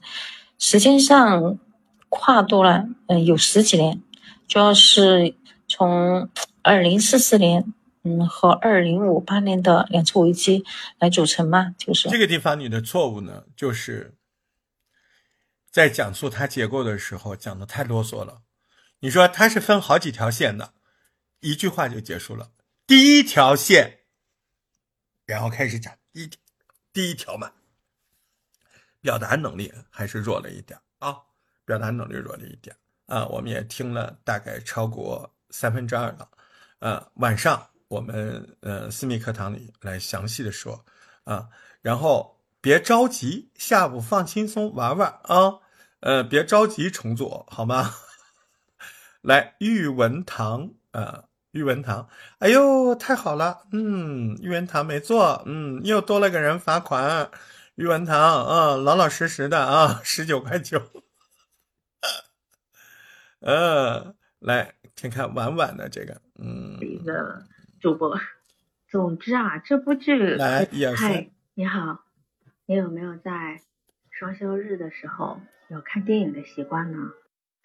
[0.60, 1.58] 时间上
[2.10, 4.02] 跨度呢，嗯，有十几年，
[4.50, 5.34] 主要是
[5.70, 6.30] 从
[6.62, 7.74] 二零四四年，
[8.04, 10.66] 嗯，和二零五八年的两次危机
[11.00, 14.16] 来组成嘛，就是这个地方你的错误呢，就是
[15.72, 18.42] 在讲述它结构的时候讲的太啰嗦了。
[19.00, 20.74] 你说它是分好几条线的，
[21.40, 22.50] 一句话就结束了。
[22.86, 24.00] 第一条线，
[25.32, 26.30] 然后开始讲一
[26.92, 27.50] 第一条嘛，
[29.00, 31.16] 表达能力还是弱了一点啊，
[31.64, 32.76] 表达能力弱了一点
[33.06, 33.26] 啊。
[33.28, 36.30] 我们也听了大概超过三分之二了，
[36.80, 40.84] 呃，晚上我们呃私密课堂里来详细的说
[41.24, 41.48] 啊，
[41.82, 45.60] 然后别着急，下午放轻松玩玩啊，
[46.02, 47.96] 呃，别着急重做好吗？
[49.24, 52.08] 来，玉文堂啊，玉文堂，
[52.40, 57.30] 哎呦，太好了，嗯，玉文堂没做，嗯，又多了个人罚款，
[57.76, 60.82] 玉文堂啊，老老实实的啊，十九块九，
[63.42, 67.44] 呃，来看看婉婉的这个，嗯，一个
[67.82, 68.18] 主播。
[68.88, 72.04] 总之啊，这部剧，来，嗨，你好，
[72.66, 73.62] 你有没有在
[74.10, 75.40] 双休日的时候
[75.70, 76.98] 有看电影的习惯呢？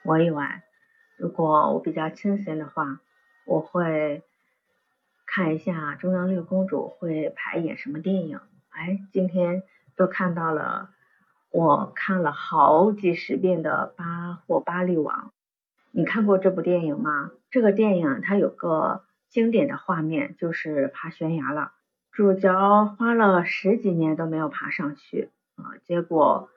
[0.04, 0.62] 我有啊，
[1.16, 3.00] 如果我比较清闲的话，
[3.46, 4.22] 我会
[5.24, 8.38] 看一下中央六公主会排演什么电影。
[8.68, 9.62] 哎，今天
[9.96, 10.90] 都看到了，
[11.50, 15.28] 我看了好几十遍的《巴霍巴利王》，
[15.92, 17.30] 你看过这部电影吗？
[17.50, 19.02] 这个电影它有个。
[19.28, 21.72] 经典的画面就是爬悬崖了，
[22.10, 26.48] 主角花了十几年都没有爬上去啊，结果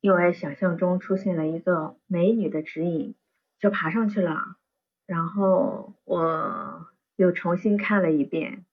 [0.00, 3.14] 因为想象中出现了一个美女的指引，
[3.60, 4.56] 就爬上去了。
[5.06, 8.64] 然后我又重新看了一遍，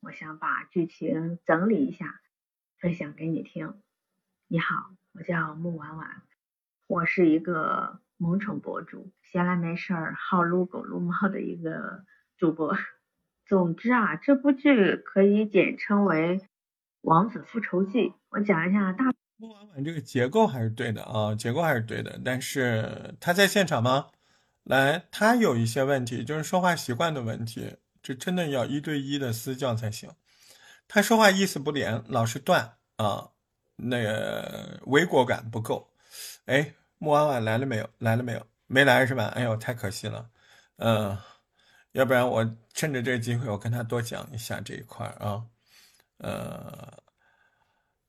[0.00, 2.20] 我想把剧情整理一下，
[2.78, 3.74] 分享给你听。
[4.46, 6.22] 你好，我叫木婉婉，
[6.86, 12.04] 我是一个萌宠博主，闲来没事儿好撸狗撸猫的一个。
[12.36, 12.76] 主播，
[13.46, 16.38] 总之啊，这部剧可以简称为
[17.00, 18.10] 《王子复仇记》。
[18.28, 19.06] 我讲一下大。
[19.38, 22.20] 木婉婉这个结构还是对的啊，结构还是对的。
[22.24, 24.06] 但是他在现场吗？
[24.68, 30.10] 来，他有一些问题，就是说话习惯的问题，这真的要一对一的私教才行。
[30.86, 33.30] 他说话意思不连，老是断啊，
[33.76, 35.90] 那个违国感不够。
[36.44, 37.88] 哎，木婉婉来了没有？
[37.98, 38.46] 来了没有？
[38.66, 39.26] 没来是吧？
[39.34, 40.28] 哎呦，太可惜了。
[40.76, 41.18] 嗯。
[41.92, 45.42] 要不然我趁着这个机会，我跟他多讲一下这一块啊，
[46.18, 46.92] 呃，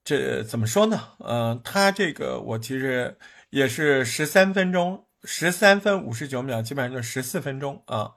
[0.04, 1.14] 这怎么说呢？
[1.20, 3.18] 呃，他这个我其实
[3.50, 8.16] 也是十三分钟，十三分五十九秒，基本上就十四分钟啊。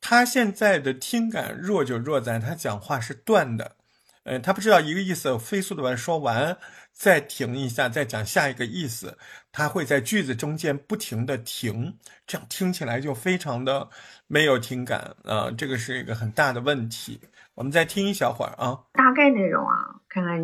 [0.00, 3.76] 他现在的听感弱就弱在他讲话是断的，
[4.24, 6.58] 呃，他不知道一个意思飞速的把说完。
[6.92, 9.16] 再停一下，再讲下一个意思，
[9.52, 11.96] 他会在句子中间不停的停，
[12.26, 13.88] 这样听起来就非常的
[14.26, 17.20] 没有听感啊，这个是一个很大的问题。
[17.54, 20.40] 我们再听一小会儿啊，大概内容啊，看看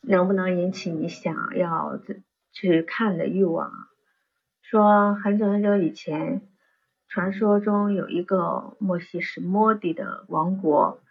[0.00, 2.00] 能不能引起你想要
[2.52, 3.70] 去看的欲望。
[4.66, 6.40] 说很久很久以前，
[7.06, 11.02] 传说中有一个莫西什莫迪的王国，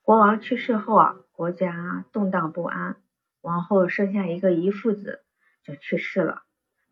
[0.00, 2.94] 国王去世后啊，国家动荡不安。
[3.40, 5.24] 王后生下一个遗腹子，
[5.64, 6.44] 就去世了。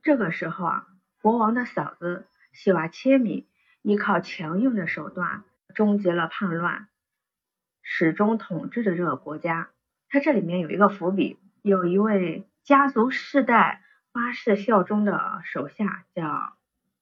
[0.02, 0.86] 这个时候啊，
[1.22, 3.46] 国王的嫂子西瓦切米
[3.82, 6.88] 依靠强硬的手段终结了叛乱，
[7.80, 9.70] 始终统治着这个国家。
[10.08, 13.81] 他这里面有一个伏笔，有一位家族世代
[14.12, 16.22] 发誓效忠的手下叫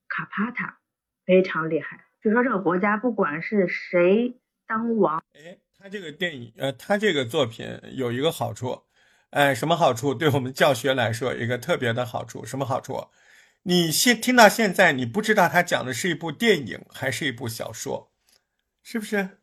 [0.09, 0.79] 卡帕塔，
[1.27, 2.07] 非常厉害。
[2.23, 8.85] 就说这个国家不管是谁当王，哎，他这个电影呃，他这个作品有一个好处。
[9.31, 10.15] 哎，什么好处？
[10.15, 12.45] 对我们教学来说，一个特别的好处。
[12.45, 13.09] 什么好处？
[13.63, 18.13] 你现听到现在，你不知道他讲的是一部电影还是一部小说，
[18.83, 19.39] 是不是？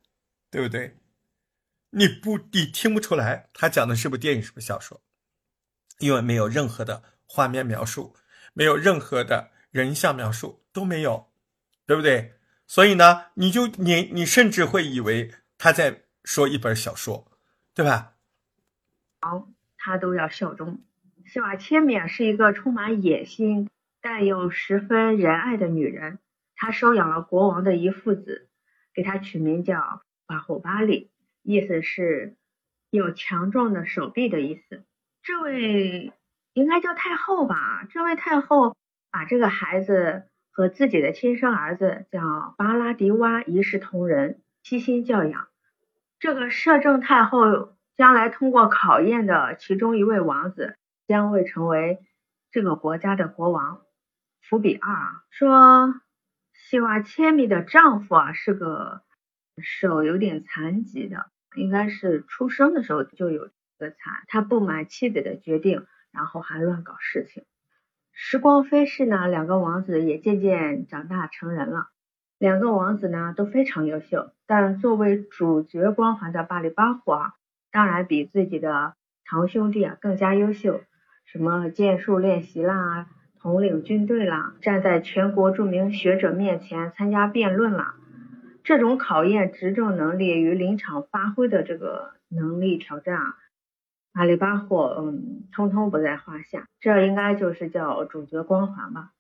[0.49, 0.97] 对不对？
[1.91, 5.01] 你不，你听不出来他讲的是部电影，是部小说，
[5.99, 8.15] 因为没有任何的画面描述，
[8.53, 11.27] 没有任何的人像描述，都没有，
[11.85, 12.33] 对不对？
[12.65, 17.31] 所以呢，你就你你甚至会以为他在说一本小说，
[17.73, 18.15] 对吧？
[19.21, 19.47] 好。
[19.79, 20.81] 他都要效忠。
[21.25, 23.69] 西瓦切冕是一个充满野心
[24.01, 26.19] 但又十分仁爱的女人。
[26.57, 28.49] 她收养了国王的一父子，
[28.93, 31.09] 给他取名叫巴霍巴利，
[31.41, 32.35] 意思是
[32.89, 34.83] 有强壮的手臂的意思。
[35.23, 36.11] 这位
[36.57, 37.87] 应该叫太后吧？
[37.91, 38.75] 这位太后
[39.11, 45.47] 把这个孩子和自己的亲生儿子叫巴拉迪瓦一视同仁，悉心教养。
[46.19, 47.73] 这个摄政太后。
[47.97, 50.75] 将来通过考验的其中一位王子
[51.07, 51.97] 将会成为
[52.51, 53.81] 这个国家的国王。
[54.39, 55.95] 伏笔二啊，说
[56.53, 59.01] 西瓦切米的丈夫啊是个
[59.63, 63.49] 手有点残疾的，应该是出生的时候就有
[63.79, 64.23] 个残。
[64.27, 67.43] 他不满妻子的决定，然后还乱搞事情。
[68.11, 71.87] 时光飞逝呢，两个王子也渐渐长大成人了。
[72.39, 77.33] 两个王子呢都非常优秀，但作为主角光环的巴里巴虎啊。
[77.71, 78.95] 当然比自己的
[79.25, 80.81] 堂兄弟啊更加优秀，
[81.25, 83.07] 什么剑术练习啦，
[83.39, 87.95] 统领军队啦，站在全国著名学者面前参加辩论啦，
[88.63, 93.35] 这种考验执政能力与临场发挥的这个能力挑战啊，
[94.13, 96.67] 阿里巴霍嗯，通通不在话下。
[96.79, 99.11] 这应该就是叫主角光环吧？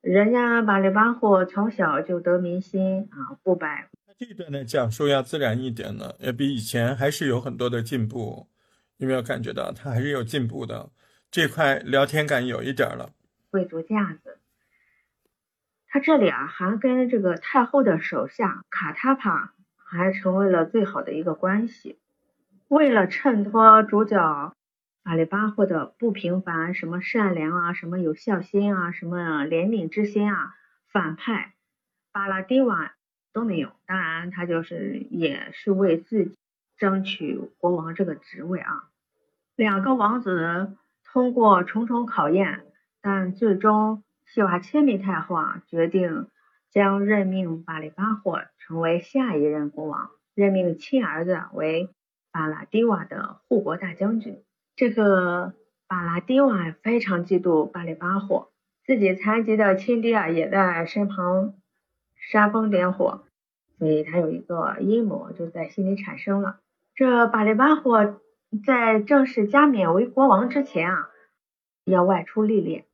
[0.00, 3.88] 人家巴里巴霍从小就得民心啊，不摆。
[4.18, 8.48] 这一段的讲述要自然一点呢，也比以前还是有很多的进步。
[8.96, 10.90] 有没有感觉到他还是有进步的？
[11.30, 13.10] 这块聊天感有一点了。
[13.50, 14.38] 贵族架子，
[15.86, 21.98] 他这里啊还跟这个太后的手下卡塔帕还成为了最好的一个关系。
[22.68, 24.54] 为了衬托主角
[25.02, 30.54] 巴里巴霍的不平凡，什么善良啊，什么有孝心啊，什么怜悯之心啊，
[30.92, 31.54] 反派
[32.12, 32.92] 巴拉蒂瓦
[33.32, 33.70] 都没有。
[33.86, 36.36] 当然，他就是也是为自己
[36.76, 38.90] 争取国王这个职位啊。
[39.56, 42.66] 两个王子通过重重考验，
[43.00, 46.28] 但最终西瓦切米太后啊决定
[46.70, 51.88] 将任命巴里巴霍成为下一任国王，任命亲儿子为。
[52.38, 54.44] 巴拉迪瓦的护国大将军，
[54.76, 55.54] 这个
[55.88, 58.52] 巴拉迪瓦非常嫉妒巴里巴霍，
[58.84, 61.54] 自己残疾的亲爹啊也在身旁
[62.30, 63.24] 煽风点火，
[63.76, 66.60] 所以他有一个阴谋就在心里产生了。
[66.94, 68.20] 这巴里巴霍
[68.64, 71.10] 在正式加冕为国王之前啊，
[71.84, 72.84] 要外出历练，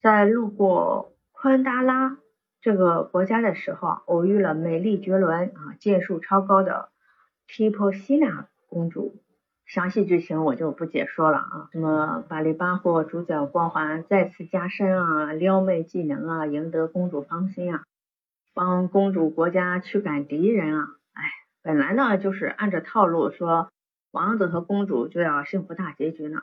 [0.00, 2.16] 在路过昆达拉
[2.62, 6.88] 这个国家的时候，偶遇了美丽绝伦啊剑术超高的
[7.46, 8.48] 提婆西娜。
[8.76, 9.22] 公主，
[9.64, 11.68] 详细剧情我就不解说了啊。
[11.72, 17.84] 什么巴里巴霍主角光环再次加深啊，撩妹技能啊，赢得公主芳心啊，
[18.52, 20.88] 帮公主国家驱赶敌人啊。
[21.14, 21.22] 哎，
[21.62, 23.72] 本来呢就是按照套路说，
[24.10, 26.42] 王子和公主就要幸福大结局呢。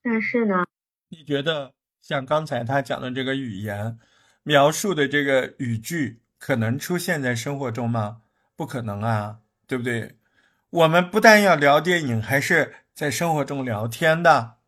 [0.00, 0.64] 但是呢，
[1.10, 3.98] 你觉得像刚才他讲的这个语言
[4.44, 8.22] 描述的这个语句，可能出现在生活中吗？
[8.56, 10.16] 不可能啊，对不对？
[10.70, 14.58] 我们不但要聊电影，还是在生活中聊天的，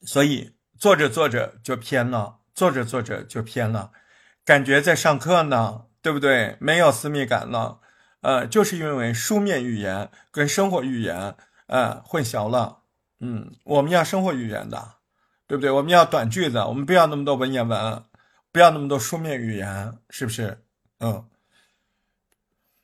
[0.00, 3.92] 所以做着做着就偏了，做着做着就偏了，
[4.46, 6.56] 感觉在上课呢，对不对？
[6.58, 7.80] 没有私密感了，
[8.22, 12.78] 呃，就是因为书面语言跟生活语言呃混淆了，
[13.20, 14.94] 嗯，我们要生活语言的，
[15.46, 15.70] 对不对？
[15.70, 18.02] 我们要短句子，我们不要那么多文言文，
[18.50, 20.64] 不要那么多书面语言，是不是？
[21.00, 21.28] 嗯，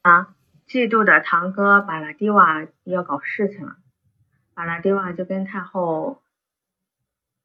[0.03, 0.35] 啊。
[0.73, 3.77] 嫉妒的堂哥巴拉蒂瓦要搞事情了，
[4.55, 6.23] 巴拉蒂瓦就跟太后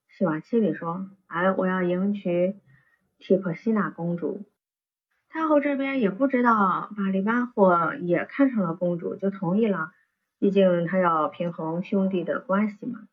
[0.07, 2.55] 西瓦契里说：“哎，我要迎娶
[3.19, 4.45] 提普西娜公主。”
[5.28, 9.91] 太后这边也不知道巴里巴霍也看上了公主，就同意了。
[10.39, 13.09] 毕竟他要平衡兄弟的关系嘛。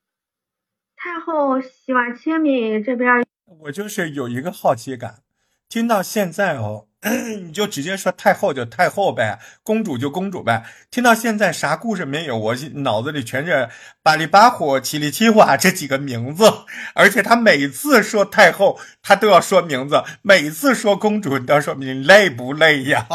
[0.95, 3.27] 太后西瓦切米这边，
[3.63, 5.25] 我就是有一个好奇感，
[5.69, 6.87] 听到现在哦。
[7.43, 10.65] 你就直接说太后就太后呗，公主就公主呗。
[10.91, 13.69] 听到现在啥故事没有，我脑子里全是
[14.03, 16.51] 巴里巴虎、奇里奇瓦这几个名字。
[16.95, 23.07] 而且他每次说太后，他都要说名字；每次说公主，你都要说你累不累呀？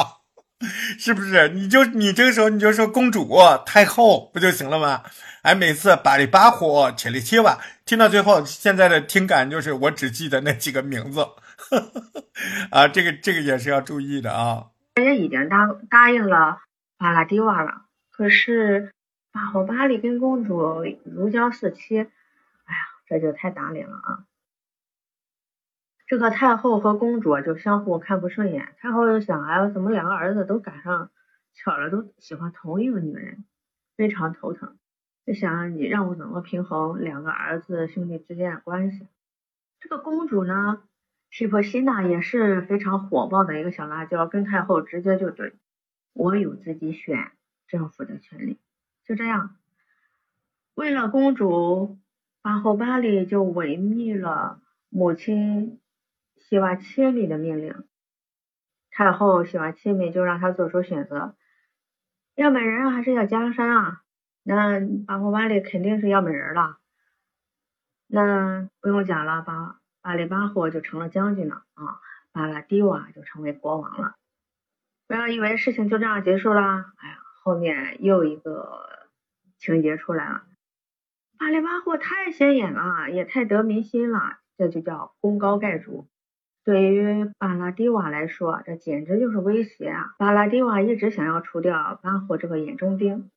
[1.00, 1.50] 是不是？
[1.50, 5.02] 你就你这个时候你就说公主、太后不就行了吗？
[5.42, 11.26] 哎，每次巴里巴火、切里切瓦，听到最后，现在的听感就是我只记得那几个名字。
[12.72, 14.72] 啊，这个这个也是要注意的啊。
[14.96, 16.60] 人家已经答答应了
[16.98, 18.92] 巴拉蒂瓦了，可是
[19.32, 24.26] 巴霍巴利跟公主如胶似漆，哎呀，这就太打脸了啊！
[26.08, 28.74] 这个太后和公主就相互看不顺眼。
[28.80, 31.12] 太后就想，哎，怎么两个儿子都赶上
[31.54, 33.46] 巧了，都喜欢同一个女人，
[33.96, 34.78] 非常头疼。
[35.26, 39.08] 就想你让我怎么平衡两个儿子兄弟之间的关系？
[39.80, 40.82] 这个公主呢？
[41.32, 45.54] 提婆西娜也是非常火爆的一个小辣椒，跟太后直接就怼，
[46.14, 47.32] 我有自己选
[47.68, 48.58] 政府的权利。
[49.06, 49.56] 就这样，
[50.74, 51.98] 为了公主，
[52.42, 55.80] 巴后巴里就违逆了母亲
[56.38, 57.84] 西瓦切米的命令。
[58.92, 61.36] 太后西瓦切米就让他做出选择，
[62.36, 64.02] 要美人还是要江山啊？
[64.44, 66.78] 那巴后巴里肯定是要美人了。
[68.08, 69.80] 那不用讲了，巴。
[70.10, 72.02] 巴里巴霍就成了将军了啊，
[72.32, 74.16] 巴拉迪瓦就成为国王了。
[75.08, 76.62] 不要以为事情就这样结束了，
[76.98, 78.90] 哎呀，后面又一个
[79.60, 80.46] 情节出来了。
[81.38, 86.08] 巴里巴霍太显眼了，也太得民心了，这就叫功高盖主。
[86.64, 90.16] 对于巴拉迪瓦来说，这简直就是威胁啊！
[90.18, 93.30] 巴拉迪瓦一直想要除掉巴霍这个眼中钉，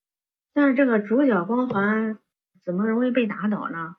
[0.55, 2.17] 但是这个主角光环
[2.63, 3.97] 怎么容易被打倒呢？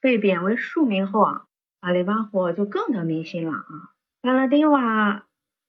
[0.00, 1.44] 被贬为庶民后啊。
[1.80, 3.94] 巴里巴火就更得民心了啊！
[4.20, 5.26] 巴拉蒂瓦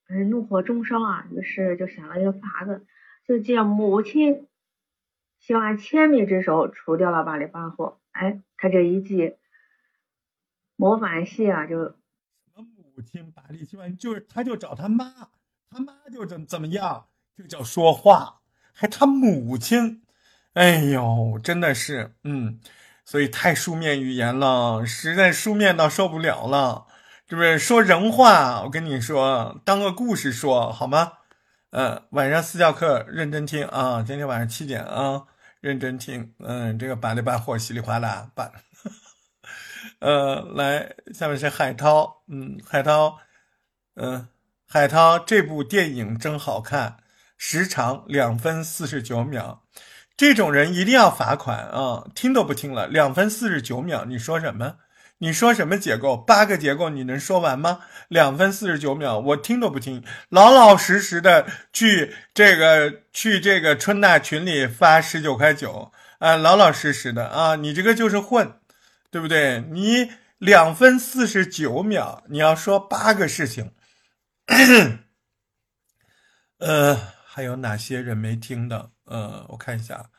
[0.07, 2.85] 嗯怒火中烧啊，于是就想了一个法子，
[3.27, 4.47] 就借母亲
[5.37, 7.99] 希望千米之手除掉了巴里巴火。
[8.11, 9.35] 哎，他这一记
[10.75, 11.95] 模反戏啊，就什
[12.55, 15.29] 么母亲巴里希望就是他就找他妈，
[15.69, 17.07] 他妈就怎怎么样，
[17.37, 18.41] 就叫说话，
[18.73, 20.01] 还他母亲，
[20.53, 22.59] 哎呦，真的是嗯。
[23.09, 26.85] 所以太书面语言了，实在书面到受不了了。
[27.27, 28.61] 是不是说人话？
[28.61, 31.13] 我跟你说，当个故事说好吗？
[31.71, 35.23] 嗯，晚上私教课认真听啊，今天晚上七点啊，
[35.59, 36.35] 认真听。
[36.37, 38.51] 嗯，这个把里把火稀里哗啦把。
[39.97, 42.21] 呃，来，下面是海涛。
[42.27, 43.17] 嗯，海涛，
[43.95, 44.27] 嗯，
[44.67, 46.97] 海涛，这部电影真好看，
[47.39, 49.63] 时长两分四十九秒。
[50.19, 52.05] 这种人一定要罚款啊！
[52.13, 54.75] 听都不听了，两分四十九秒，你说什么？
[55.19, 56.17] 你说什么结构？
[56.17, 57.79] 八个结构你能说完吗？
[58.09, 68.59] 两分四十九秒，我听都不听，老老实实的去这个去这个春大群里发十九块九啊，老老实实的啊，你这个就是混，
[69.09, 69.63] 对不对？
[69.71, 73.71] 你两分四十九秒，你要说八个事情，
[76.59, 78.89] 呃，还有哪些人没听的？
[79.09, 80.09] 呃，我看一下，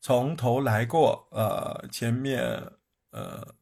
[0.00, 2.40] 从头来过，呃，前面，
[3.10, 3.56] 呃。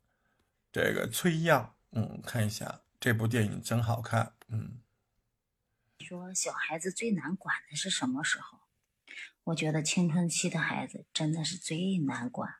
[0.74, 4.80] 这个崔样，嗯，看一下这部电影真好看，嗯。
[5.98, 8.60] 说小孩子最难管的是什么时候？
[9.44, 12.54] 我觉得青春期的孩子真的是最难管。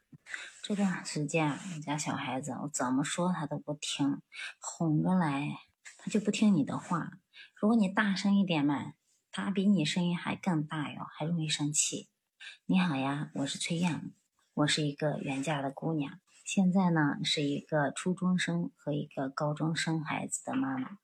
[0.63, 4.21] 这段时间，我家小孩子，我怎么说他都不听，
[4.61, 5.49] 哄着来，
[5.97, 7.13] 他就不听你的话。
[7.55, 8.93] 如果你大声一点嘛，
[9.31, 12.11] 他比你声音还更大哟，还容易生气。
[12.67, 14.13] 你好呀，我是崔样，
[14.55, 16.21] 我是一个远嫁的姑娘。
[16.45, 20.99] 现在呢，是一个初中生和一个高中生孩子的妈妈，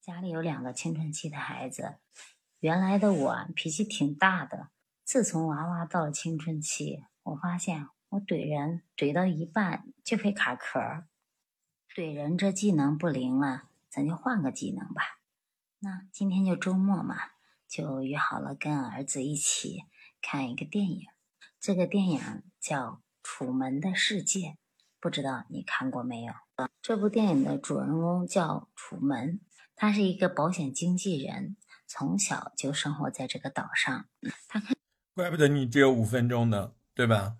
[0.00, 1.96] 家里有两个青春期的孩子。
[2.60, 4.68] 原来的我脾气挺大的，
[5.04, 10.80] 自从娃娃到了青春期，我发现我怼人怼到一半就会卡壳。
[11.94, 15.02] 怼人这技能不灵了，咱就换个技能吧。
[15.80, 17.16] 那今天就周末嘛，
[17.68, 19.84] 就约好了跟儿子一起
[20.20, 21.06] 看一个电影。
[21.60, 22.86] 这个电影叫
[23.22, 24.40] 《楚门的世界》。
[25.00, 26.32] 不知道你看过没有？
[26.82, 29.40] 这部电影的主人公叫楚门，
[29.76, 31.56] 他是一个保险经纪人，
[31.86, 34.06] 从小就生活在这个岛上。
[34.48, 34.76] 他看，
[35.14, 37.36] 怪不得你只有五分钟呢，对吧？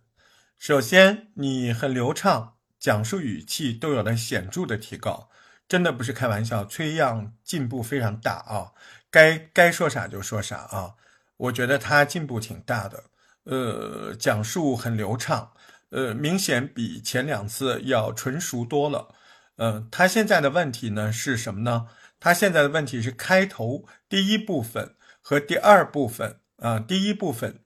[0.57, 5.29] 首先，你很流畅，讲述语气都有了显著的提高，
[5.66, 6.64] 真的不是开玩笑。
[6.64, 8.72] 崔样进步非常大啊，
[9.11, 10.95] 该该说啥就说啥啊，
[11.39, 13.05] 我觉得他进步挺大的。
[13.45, 15.53] 呃，讲述很流畅。
[15.89, 19.09] 呃，明显比前两次要纯熟多了。
[19.57, 21.86] 嗯，他现在的问题呢是什么呢？
[22.20, 27.61] 他现在的问题是开头第一部分和第二部分啊，第一部分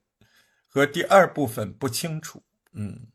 [0.68, 2.44] 和第二部分不清楚。
[2.74, 3.08] 嗯，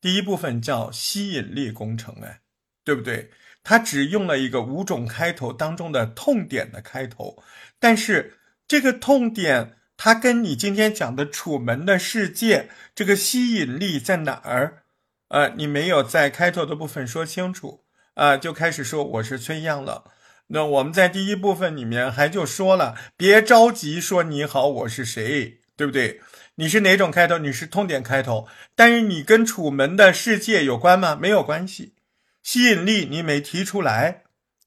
[0.00, 2.40] 第一部分叫吸引力工程，哎，
[2.82, 3.30] 对不对？
[3.62, 7.42] 他只用了一个五种开头当中的痛点的开头，
[7.78, 8.35] 但是
[8.66, 9.72] 这个痛点。
[9.98, 12.58] 它跟你今天讲的《楚门的世界》
[12.94, 14.82] 这个吸引力在哪儿？
[15.28, 20.04] 呃，你没有在开头的部分说清楚啊，就开始说我是崔样了。
[20.48, 26.20] 那我们在第一部分里面还就说了，别着急说你好，我是谁，对不对？
[26.56, 27.38] 你是哪种开头？
[27.38, 31.16] 你是痛点开头，但是你跟《楚门的世界》有关吗？
[31.18, 31.94] 没有关系。
[32.42, 34.24] 吸引力你没提出来，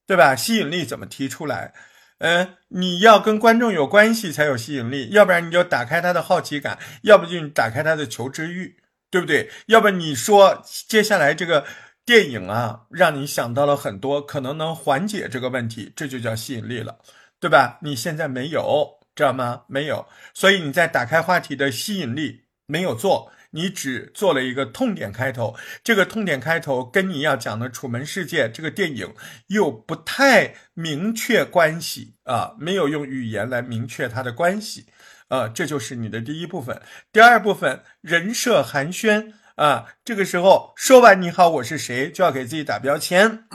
[0.07, 0.35] 对吧？
[0.35, 1.73] 吸引力怎么提出来？
[2.19, 8.75] 嗯，你要跟观众有关系才有吸引力，要不然你就打开他的好奇感，要不就你打开他的求知欲，
[9.09, 9.49] 对不对？
[9.67, 11.65] 要不你说接下来这个
[12.05, 16.97] 电影啊，让你想到了很多，可能能缓解这个问题，这就叫吸引力了，
[17.39, 17.79] 对吧？
[17.81, 19.63] 你现在没有，知道吗？
[19.67, 23.31] 没有，所以你在打开话题的吸引力没有做。
[23.51, 29.15] 你只做了一个痛点开头，这个痛点开头跟你要讲的《楚门世界》这个电影
[29.47, 34.85] 又不太明确关系啊，没有用语言来明确它的关系，
[35.29, 36.79] 啊，这就是你的第一部分。
[37.11, 43.45] 第二部分人设寒暄啊，这个时候说完你好，我是谁，就要给自己打标签，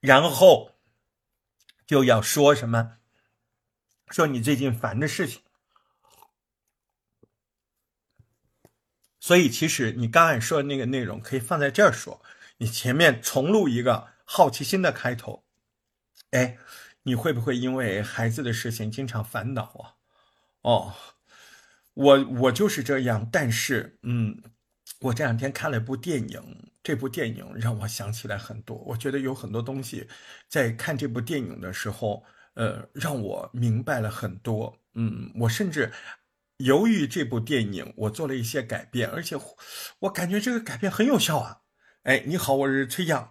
[0.00, 0.72] 然后
[1.86, 2.96] 就要说什么，
[4.10, 5.40] 说你最近烦的事情。
[9.20, 12.22] 所以，其实你刚才说的那个内容可以放在这儿说。
[12.62, 15.44] 你前面重录一个好奇心的开头，
[16.32, 16.58] 哎，
[17.04, 19.96] 你会不会因为孩子的事情经常烦恼啊？
[20.60, 20.94] 哦，
[21.94, 23.26] 我我就是这样。
[23.32, 24.42] 但是，嗯，
[25.00, 28.76] 我这两天看了一部电影，这部电影让我想起来很多。
[28.76, 30.06] 我觉得有很多东西
[30.46, 32.22] 在看这部电影的时候，
[32.54, 34.76] 呃，让我明白了很多。
[34.92, 35.90] 嗯，我甚至。
[36.60, 39.34] 由于这部电影，我做了一些改变，而且
[40.00, 41.62] 我感觉这个改变很有效啊！
[42.02, 43.30] 哎，你好，我是崔阳，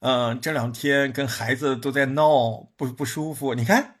[0.00, 4.00] 嗯，这两天跟孩子都在闹，不不舒服，你看，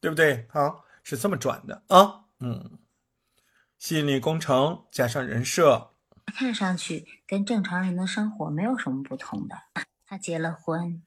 [0.00, 0.46] 对不对？
[0.52, 2.78] 啊，是这么转的啊，嗯，
[3.76, 5.90] 心理工程加上人设，
[6.26, 9.56] 看上去跟正常人的生活没有什么不同的。
[10.06, 11.02] 他结了婚，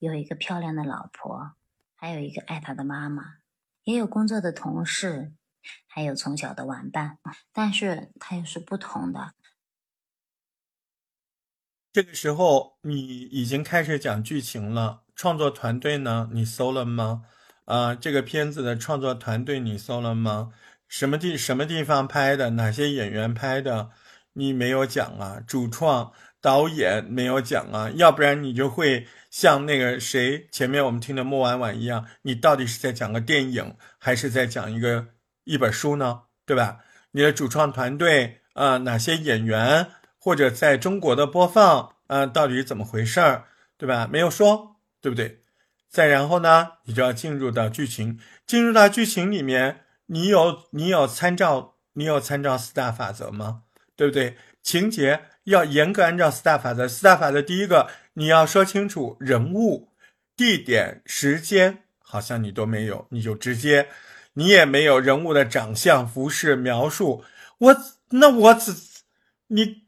[0.00, 1.52] 有一个漂亮的老婆，
[1.94, 3.36] 还有一个爱他的妈妈，
[3.84, 5.32] 也有工作的同事，
[5.86, 7.18] 还有从小的玩伴。
[7.52, 9.34] 但是他又是不同的。
[11.92, 15.02] 这个时候，你已经开始讲剧情了。
[15.14, 16.30] 创作团队呢？
[16.32, 17.24] 你搜了吗？
[17.66, 20.54] 啊，这个片子的创作团队你搜了吗？
[20.88, 22.50] 什么地什么地方拍的？
[22.50, 23.90] 哪些演员拍的？
[24.32, 25.38] 你没有讲啊。
[25.46, 27.90] 主创、导演没有讲啊。
[27.90, 35.08] 要不然你就会像那个谁前面我们听的莫婉婉一样，你到底是在讲个电影，还是在讲一个
[35.44, 36.22] 一本书呢？
[36.44, 36.78] 对吧？
[37.12, 39.88] 你的主创团队啊，哪些演员？
[40.18, 43.46] 或者在中国的播放，呃，到底怎么回事儿，
[43.76, 44.08] 对吧？
[44.10, 45.42] 没有说，对不对？
[45.88, 53.62] 再然后呢，你就要进入到剧情，进入到剧情里面，你有你有参照，你有参照四大法则吗？
[53.96, 54.36] 对不对？
[54.62, 56.86] 情节要严格按照四大法则。
[56.86, 59.88] 四大法则第一个，你要说清楚人物、
[60.36, 63.88] 地点、时间，好像你都没有，你就直接，
[64.34, 67.24] 你也没有人物的长相、服饰描述。
[67.58, 67.76] 我
[68.10, 68.74] 那我只
[69.48, 69.82] 你。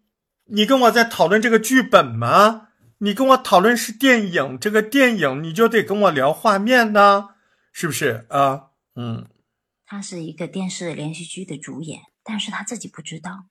[0.47, 2.69] 你跟我在讨论这个剧本吗？
[2.99, 7.31] 你跟我讨论是电影，这个电影你就得跟我聊画面呢，
[7.73, 8.67] 是不是啊？
[8.95, 9.27] 嗯，
[9.87, 13.47] 他是一个电视连续剧的主演，但是他自己不知道，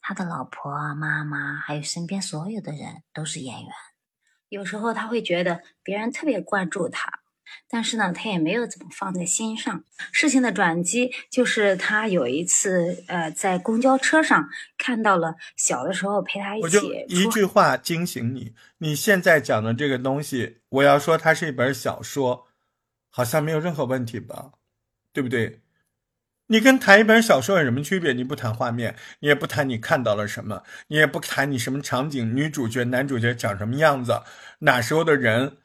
[0.00, 3.70] 他的老婆、妈妈还有身边所有的人都是演员。
[4.48, 7.20] 有时候他会觉得别人特别关注他。
[7.68, 9.84] 但是呢，他也没有怎么放在心上。
[10.12, 16.64] 事情的转机就是他有一次，呃，在公交车上看到了小的时候陪他一起。
[16.64, 22.48] 我就一句话惊醒你：你现在讲的这个东西，我要说它是一本小说，
[23.10, 24.52] 好像没有任何问题吧？
[25.12, 25.60] 对不对？
[26.50, 28.14] 你跟谈一本小说有什么区别？
[28.14, 34.22] 你不谈画面，你也不谈你看到了什么，你也不谈你什么场景、女主角、男主角长什么样子，
[34.60, 35.58] 哪时候的人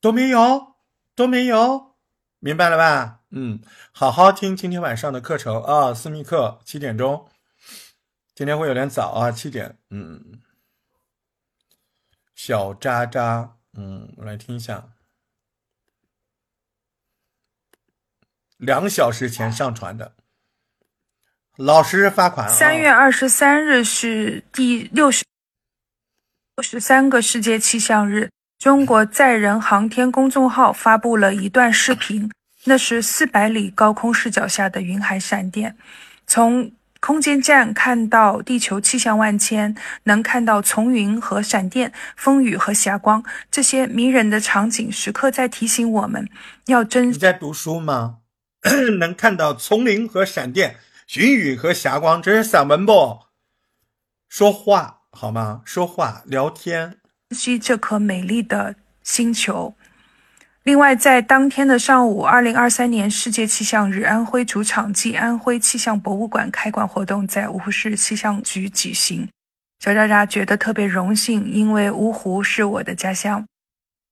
[0.00, 0.71] 都没有。
[1.14, 1.96] 都没有，
[2.38, 3.20] 明白了吧？
[3.30, 3.60] 嗯，
[3.92, 7.30] 好好听今天晚上的课程啊，私密课七点钟，
[8.34, 9.78] 今天会有点早啊，七点。
[9.90, 10.40] 嗯，
[12.34, 14.88] 小渣渣，嗯，我来听一下，
[18.56, 20.14] 两小时前上传的，
[21.56, 22.48] 老师罚款。
[22.48, 25.24] 三月二十三日是第六十
[26.56, 28.30] 六十三个世界气象日。
[28.62, 32.30] 中国载人航天公众号发布了一段视频，
[32.62, 35.76] 那是四百里高空视角下的云海闪电。
[36.28, 36.70] 从
[37.00, 39.74] 空间站看到地球气象万千，
[40.04, 46.28] 能看到丛云和闪电、风雨和霞光，这些迷人的场景时刻在提醒我们
[46.66, 47.10] 要珍。
[47.10, 48.18] 你在读书吗？
[49.00, 50.76] 能看到丛林和闪电、
[51.16, 53.22] 云雨和霞光，这是散文不？
[54.28, 55.62] 说话好吗？
[55.64, 56.98] 说话聊天。
[57.32, 59.74] 惜这颗美丽的星球。
[60.64, 69.28] 另外，在当天的上午，二零二三年世界气象日，安徽主场暨安徽气象博物馆开馆活动在芜湖市气象局举行。
[69.80, 73.44] 小渣渣觉得特别荣幸，因为芜湖是我的家乡。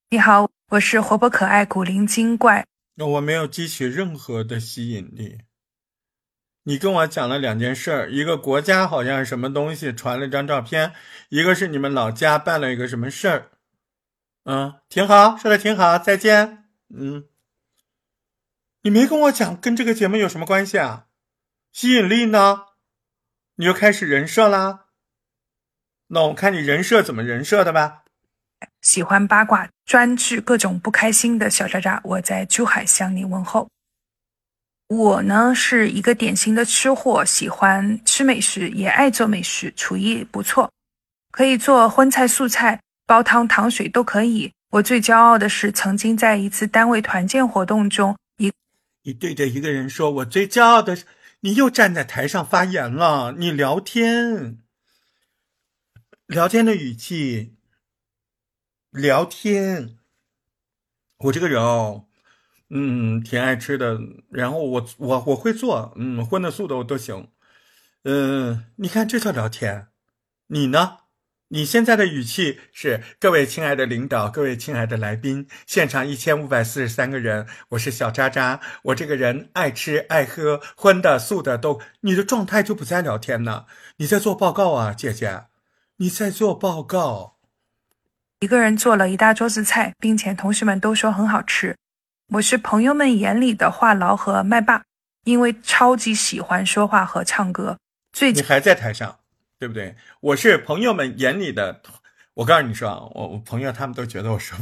[0.09, 2.65] 你好，我是活泼可爱、古灵精怪。
[2.95, 5.37] 那我没有激起任何的吸引力。
[6.63, 10.93] 你跟我讲了两件事儿，一个国家好像什么东西传了张照片，
[11.29, 13.51] 一个是你们老家办了一个什么事儿，
[14.45, 17.25] 嗯，挺好，说的挺好，再见，嗯，
[18.83, 21.07] 你没跟我讲跟这个节目有什么关系啊？
[21.71, 22.65] 吸引力呢？
[23.55, 24.85] 你又开始人设啦？
[26.07, 28.03] 那我看你人设怎么人设的吧。
[28.81, 33.67] 喜欢八卦，专治各种不开心的小渣渣，我在珠海向你问候。
[34.91, 40.69] 我呢是一个典型的吃货，喜欢吃美食，也爱做美食，厨艺不错，
[41.31, 44.51] 可以做荤菜、素菜，煲汤、糖水都可以。
[44.69, 48.51] 我最骄傲的是，曾经在一次单位团建活动中，一
[49.03, 51.05] 你对着一个人说：“我最骄傲的是，
[51.39, 53.33] 你又站在台上发言了。
[53.37, 54.57] 你聊天，
[56.27, 57.55] 聊天的语气，
[58.89, 59.95] 聊天，
[61.19, 62.07] 我这个人哦。”
[62.73, 63.99] 嗯，挺爱吃的，
[64.29, 67.27] 然后我我我会做，嗯，荤的素的我都行，
[68.05, 69.87] 嗯，你看这叫聊天，
[70.47, 70.99] 你呢？
[71.53, 83.65] 你现在的语气是各位亲爱的领导，各位亲爱的来宾，现场一千五百四十三个人，我是小渣渣，我这个人爱吃爱喝，荤的素的都，你的状态就不在聊天呢，
[83.97, 85.47] 你在做报告啊，姐姐，
[85.97, 87.35] 你在做报告，
[88.39, 91.75] 一个人做了一大桌子菜，并且同事们都说很好吃。
[92.31, 94.81] 我是朋友们眼里的话痨和麦霸，
[95.25, 97.77] 因为超级喜欢说话和唱歌。
[98.13, 99.19] 最近你还在台上，
[99.59, 99.93] 对不对？
[100.21, 101.81] 我是朋友们眼里的，
[102.35, 104.57] 我告诉你说啊，我我朋友他们都觉得我说，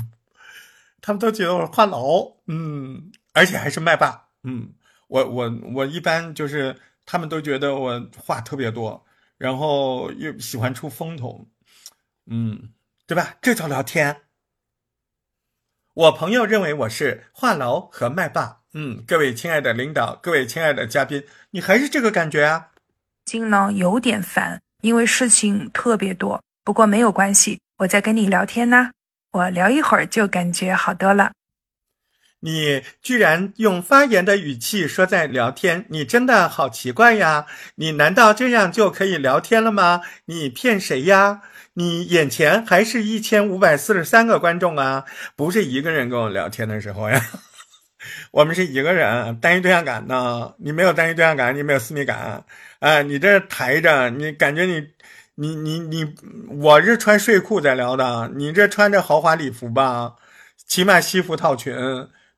[0.99, 4.73] 他们都觉得我是话痨，嗯，而且还是麦霸，嗯，
[5.07, 6.75] 我我我一般就是
[7.05, 9.05] 他们都觉得我话特别多，
[9.37, 11.47] 然后又喜欢出风头，
[12.25, 12.73] 嗯，
[13.05, 13.35] 对吧？
[13.43, 14.21] 这叫聊天。
[15.99, 21.21] 我朋友认为我是话痨和麦霸，嗯，各位亲爱的领导，各位亲爱的嘉宾，
[21.51, 22.67] 你还是这个感觉啊？
[23.25, 28.91] 今呢有点烦，因为事情特别多，不过没有关系，我在跟你聊天呢，
[29.33, 31.33] 我聊一会儿就感觉好多了。
[32.41, 37.45] 你居然用发言的语气说在聊天，你真的好奇怪呀！
[37.75, 40.03] 你难道这样就可以聊天了吗？
[40.27, 41.41] 你骗谁呀？
[41.79, 45.05] 你眼前还是一千五百四十三个观众啊，
[45.37, 47.25] 不是一个人跟我聊天的时候呀。
[48.31, 50.53] 我们是一个人，单一对象感呢？
[50.57, 52.43] 你没有单一对象感，你没有私密感，
[52.79, 54.85] 啊，你这抬着，你感觉你，
[55.35, 56.15] 你你你，
[56.59, 60.15] 我是穿睡裤在聊的，你这穿着豪华礼服吧，
[60.67, 61.73] 起码西服套裙。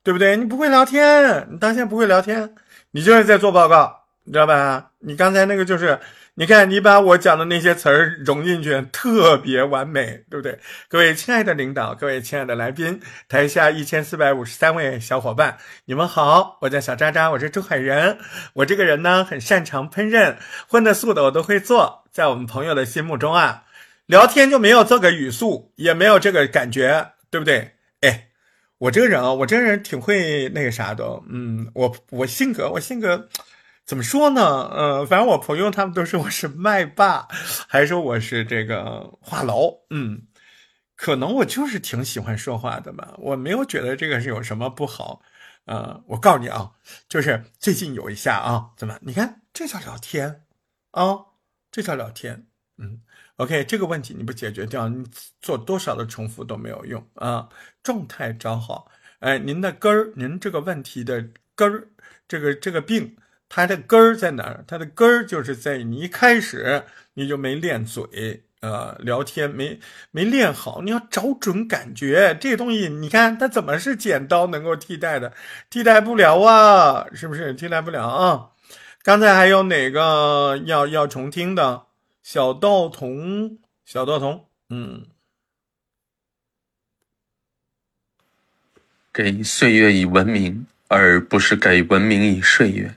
[0.04, 0.36] 对不对？
[0.36, 2.54] 你不会聊天，你当前不会聊天，
[2.90, 4.90] 你就是在做报告，你知道吧？
[4.98, 5.96] 你刚才那个就是，
[6.34, 10.58] 你看你把我讲的那些词儿融进去，特别完美，对不对？
[10.88, 12.98] 各位亲爱的领导，各位亲爱的来宾，
[13.28, 18.16] 台下一千四百五十三位小伙伴，你们好，我叫小渣渣，我是周海人，
[18.54, 20.36] 我这个人呢很擅长烹饪，
[20.66, 23.64] 荤的素的我都会做，在我们朋友的心目中啊，
[24.06, 27.72] 聊天就没有这个语速，也没有这个感觉，对不对？
[28.00, 28.28] 哎。
[28.78, 33.28] 我这个人啊，我这个人挺会那个啥的，嗯，我我性格我性格
[33.92, 34.42] 怎么说呢？
[34.72, 37.28] 呃，反正我朋友他们都说我是麦霸，
[37.68, 40.22] 还说我是这个话痨，嗯，
[40.96, 45.20] 可能我就是挺喜欢说话的吧，我没有觉得这个是有什么不好，
[45.66, 46.72] 呃，我告诉你啊，
[47.06, 48.98] 就是最近有一下啊，怎么？
[49.02, 50.46] 你看这叫聊天
[50.92, 51.18] 啊，
[51.70, 52.46] 这叫聊天，
[52.78, 53.02] 嗯。
[53.36, 55.04] OK，这个问题你不解决掉，你
[55.42, 57.46] 做多少的重复都没有用啊！
[57.82, 61.86] 状态找好，哎，您的根儿，您这个问题的根儿，
[62.26, 63.14] 这个这个病，
[63.54, 64.64] 它的根儿在哪儿？
[64.66, 69.78] 它的根儿就是在你一开始你就没练嘴，呃，聊天没
[70.10, 75.34] 没练好，你要找准感觉，这个东西你看它怎么是剪刀能够替代的？
[75.68, 77.52] 替代不了啊，是不是？
[77.52, 78.48] 替代不了啊！
[79.02, 81.82] 刚才还有哪个要要重听的？
[82.22, 85.04] 小道童，小道童，嗯，
[89.12, 92.94] 给岁月以文明，而不是给文明以岁月。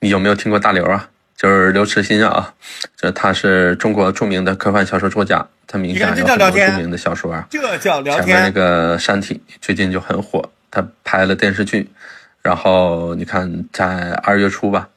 [0.00, 1.08] 你有没有听过大刘啊？
[1.36, 2.52] 就是刘慈欣啊，
[2.96, 7.46] 这他是中国著名的科幻小说作家，他名下有很多著名的小说啊。
[7.50, 8.26] 这叫聊天。
[8.26, 11.90] 前面那个《山体》最近就很火，他拍了电视剧，
[12.42, 14.88] 然后你看在二月初吧。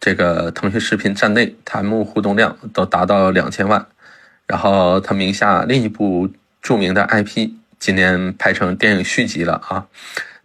[0.00, 3.84] 这个腾讯视频站内弹幕互动量都达到两千万，
[4.46, 6.30] 然后他名下另一部
[6.62, 9.86] 著名的 IP 今年拍成电影续集了啊！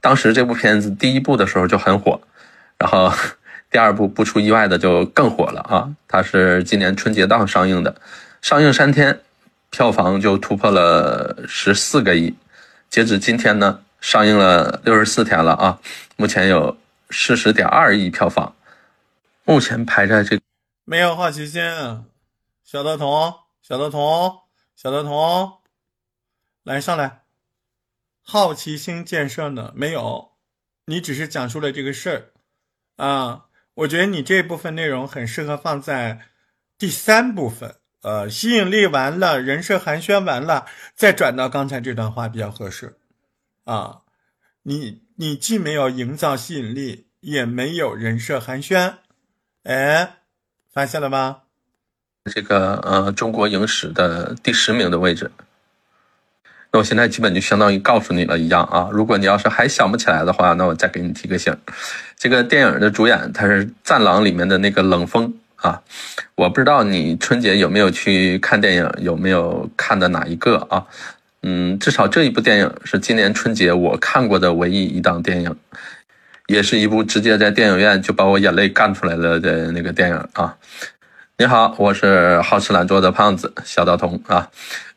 [0.02, 2.20] 当时这部片子第一部的时候就很火，
[2.80, 3.14] 然后
[3.74, 5.90] 第二部不出意外的就更火了啊！
[6.08, 8.00] 它是今年春节档上映的，
[8.40, 9.20] 上映三天
[9.72, 12.36] 票房就突破了十四个亿，
[12.88, 15.80] 截止今天呢，上映了六十四天了啊，
[16.18, 16.78] 目前有
[17.10, 18.56] 四十点二亿票房。
[19.44, 20.40] 目前排在这，
[20.86, 21.64] 没有好奇心，
[22.64, 23.34] 小道童，
[23.64, 24.42] 小道童，
[24.76, 25.54] 小道童，
[26.62, 27.24] 来上来，
[28.22, 29.74] 好奇心建设呢？
[29.76, 30.34] 没有，
[30.86, 32.12] 你只是讲述了这个事
[32.98, 33.46] 儿啊。
[33.76, 36.20] 我觉得你这部分内容很适合放在
[36.78, 42.98] 第三部分，呃，吸引力完了，人设寒暄完了，再转到刚才这段话比较合适
[43.64, 44.02] 啊。
[44.62, 48.94] 你你既没有营造吸引力，也没有人设寒暄。
[49.64, 50.18] 哎，
[50.72, 51.42] 发现了吗？
[52.32, 55.32] 这个呃，中国影史的第十名的位置。
[56.74, 58.90] 那我现在基本就相当于告诉你了一样啊。
[58.92, 61.56] 如果你要是还想不起来的话，那我再给你提个醒。
[62.18, 65.80] 这个电影的主演他是《战狼》里面的那个冷锋啊。
[66.34, 70.84] 我不知道你春节有没有去看电影，有没有看的哪一个啊？
[71.44, 75.56] 嗯，至少这一部电影是今年春节我看过的唯一一档电影。
[76.48, 80.58] 也是一部直接在电影院就把我眼泪干出来了的那个电影啊！
[81.38, 84.50] 你好，我是好吃懒做的胖子小道童啊，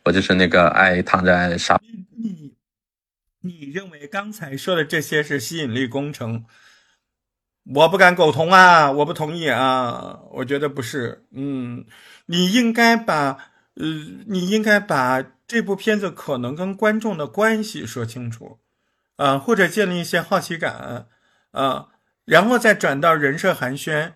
[0.06, 1.80] 我就是那个爱躺在沙。
[2.16, 2.54] 你
[3.40, 6.44] 你认为刚才说的这些是吸引力工程？
[7.74, 11.26] 我不敢苟同啊，我不同意啊，我觉得不是。
[11.32, 11.84] 嗯，
[12.26, 13.84] 你应该把呃，
[14.28, 18.60] 你应该把这部片子可能跟观众的关系说清楚
[19.16, 21.08] 啊，或者建立一些好奇感。
[21.50, 21.88] 啊，
[22.24, 24.12] 然后再转到人设寒暄，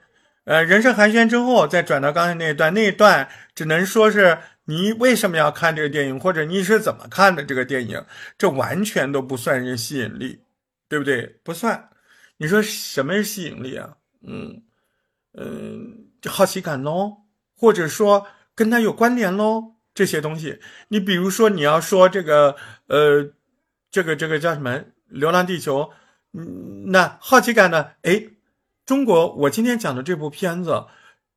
[0.51, 8.05] 呃，人生寒暄之后再转到刚才那一段，那一段只能说是你为什么要看这个电影，或者你是怎么看的这个电影，
[8.37, 10.41] 这完全都不算是吸引力，
[10.89, 11.25] 对不对？
[11.45, 11.89] 不算。
[12.37, 13.95] 你说什么是吸引力啊？
[14.27, 14.61] 嗯
[15.35, 17.19] 嗯，好奇感喽，
[17.55, 20.59] 或者说跟他有关联喽，这些东西。
[20.89, 22.57] 你比如说你要说这个
[22.89, 23.25] 呃，
[23.89, 25.83] 这个这个叫什么《流浪地球》，
[26.33, 27.91] 嗯，那好奇感呢？
[28.03, 28.31] 哎。
[28.91, 30.85] 中国，我今天讲的这部片子，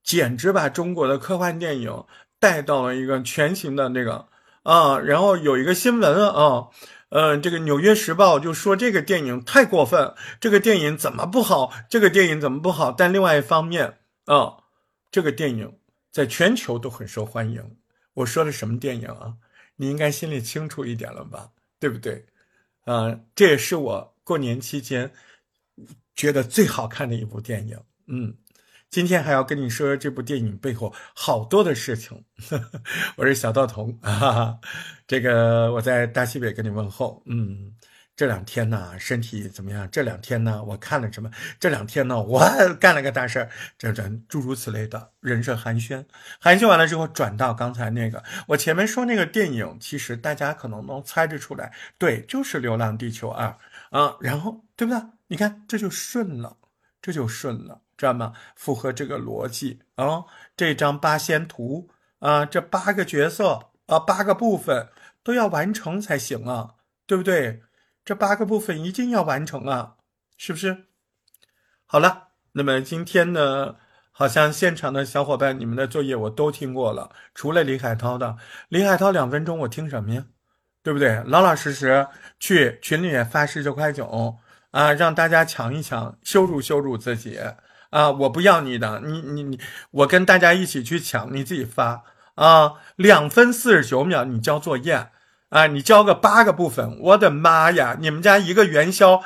[0.01, 2.03] 简直把中国的科幻电影
[2.39, 4.27] 带到了一个全新的那个
[4.63, 4.97] 啊。
[4.97, 6.69] 然后有一个新闻啊，
[7.09, 11.71] 嗯，这个《纽约时报》就说这个电影太过分，这个电影怎么不好？
[11.87, 12.91] 这个电影怎么不好？
[12.91, 14.57] 但另外一方面啊，
[15.11, 15.77] 这个电影
[16.09, 17.63] 在全球都很受欢迎。
[18.15, 19.31] 我说的什么电影啊？
[19.75, 21.51] 你应该心里清楚一点了吧？
[21.79, 22.25] 对不对？
[22.85, 25.11] 啊，这也是我过年期间。
[26.15, 27.77] 觉得最好看的一部电影，
[28.07, 28.35] 嗯，
[28.89, 32.23] 今天还要跟你说这部电影背后好多的事情。
[33.17, 33.97] 我是小道童。
[34.01, 34.57] 啊，
[35.07, 37.73] 这个我在大西北跟你问候，嗯，
[38.15, 39.89] 这两天呢身体怎么样？
[39.91, 41.31] 这两天呢我看了什么？
[41.59, 42.39] 这两天呢我
[42.79, 46.05] 干了个大事儿，这这诸如此类的人设寒暄，
[46.39, 53.47] 寒暄完了之后转到刚才那个，我前面说那个电影，其实大家可能能猜得出来，对，就是《流浪地球二》
[53.99, 55.01] 啊，然后对不对？
[55.33, 56.57] 你看，这就顺了，
[57.01, 58.33] 这就顺了，知道吗？
[58.55, 60.25] 符合这个逻辑啊。
[60.55, 61.89] 这张八仙图
[62.19, 64.89] 啊，这八个角色啊，八个部分
[65.23, 66.75] 都要完成才行啊，
[67.07, 67.63] 对不对？
[68.05, 69.95] 这八个部分一定要完成啊，
[70.37, 70.85] 是不是？
[71.87, 73.77] 好了，那么今天呢，
[74.11, 78.37] 好像现场的小伙伴，你们的作业我都听过了，除了李海涛的。
[78.69, 80.27] 李海涛两分钟，我听什么呀？
[80.83, 81.23] 对不对？
[81.25, 82.07] 老老实实
[82.39, 84.37] 去群里面发十九块九。
[84.73, 87.39] 啊，让大家抢一抢，羞辱羞辱自己
[87.91, 88.09] 啊！
[88.09, 89.59] 我不要你的，你你你，
[89.91, 92.01] 我跟大家一起去抢，你自己发
[92.33, 92.73] 啊！
[92.95, 95.09] 两分四十九秒，你交作业
[95.49, 95.67] 啊！
[95.67, 97.95] 你交个八个部分，我的妈呀！
[97.99, 99.21] 你们家一个元宵，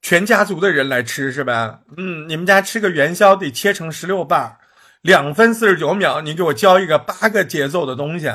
[0.00, 1.80] 全家族的人来吃是吧？
[1.96, 4.56] 嗯，你们家吃个元宵得切成十六瓣，
[5.00, 8.32] 两分四十九秒，你给我交一个八个节奏的东西，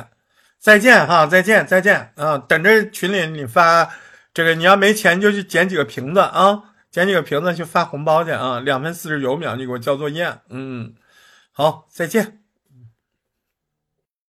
[0.59, 2.37] 再见哈，再见再见啊！
[2.37, 3.89] 等着群里你发。
[4.35, 8.59] 这个你要没钱就去捡几个瓶子啊，捡几个瓶子去发红包去啊！
[8.59, 10.93] 两分四十九秒，你给我交作业，嗯，
[11.53, 12.41] 好，再见。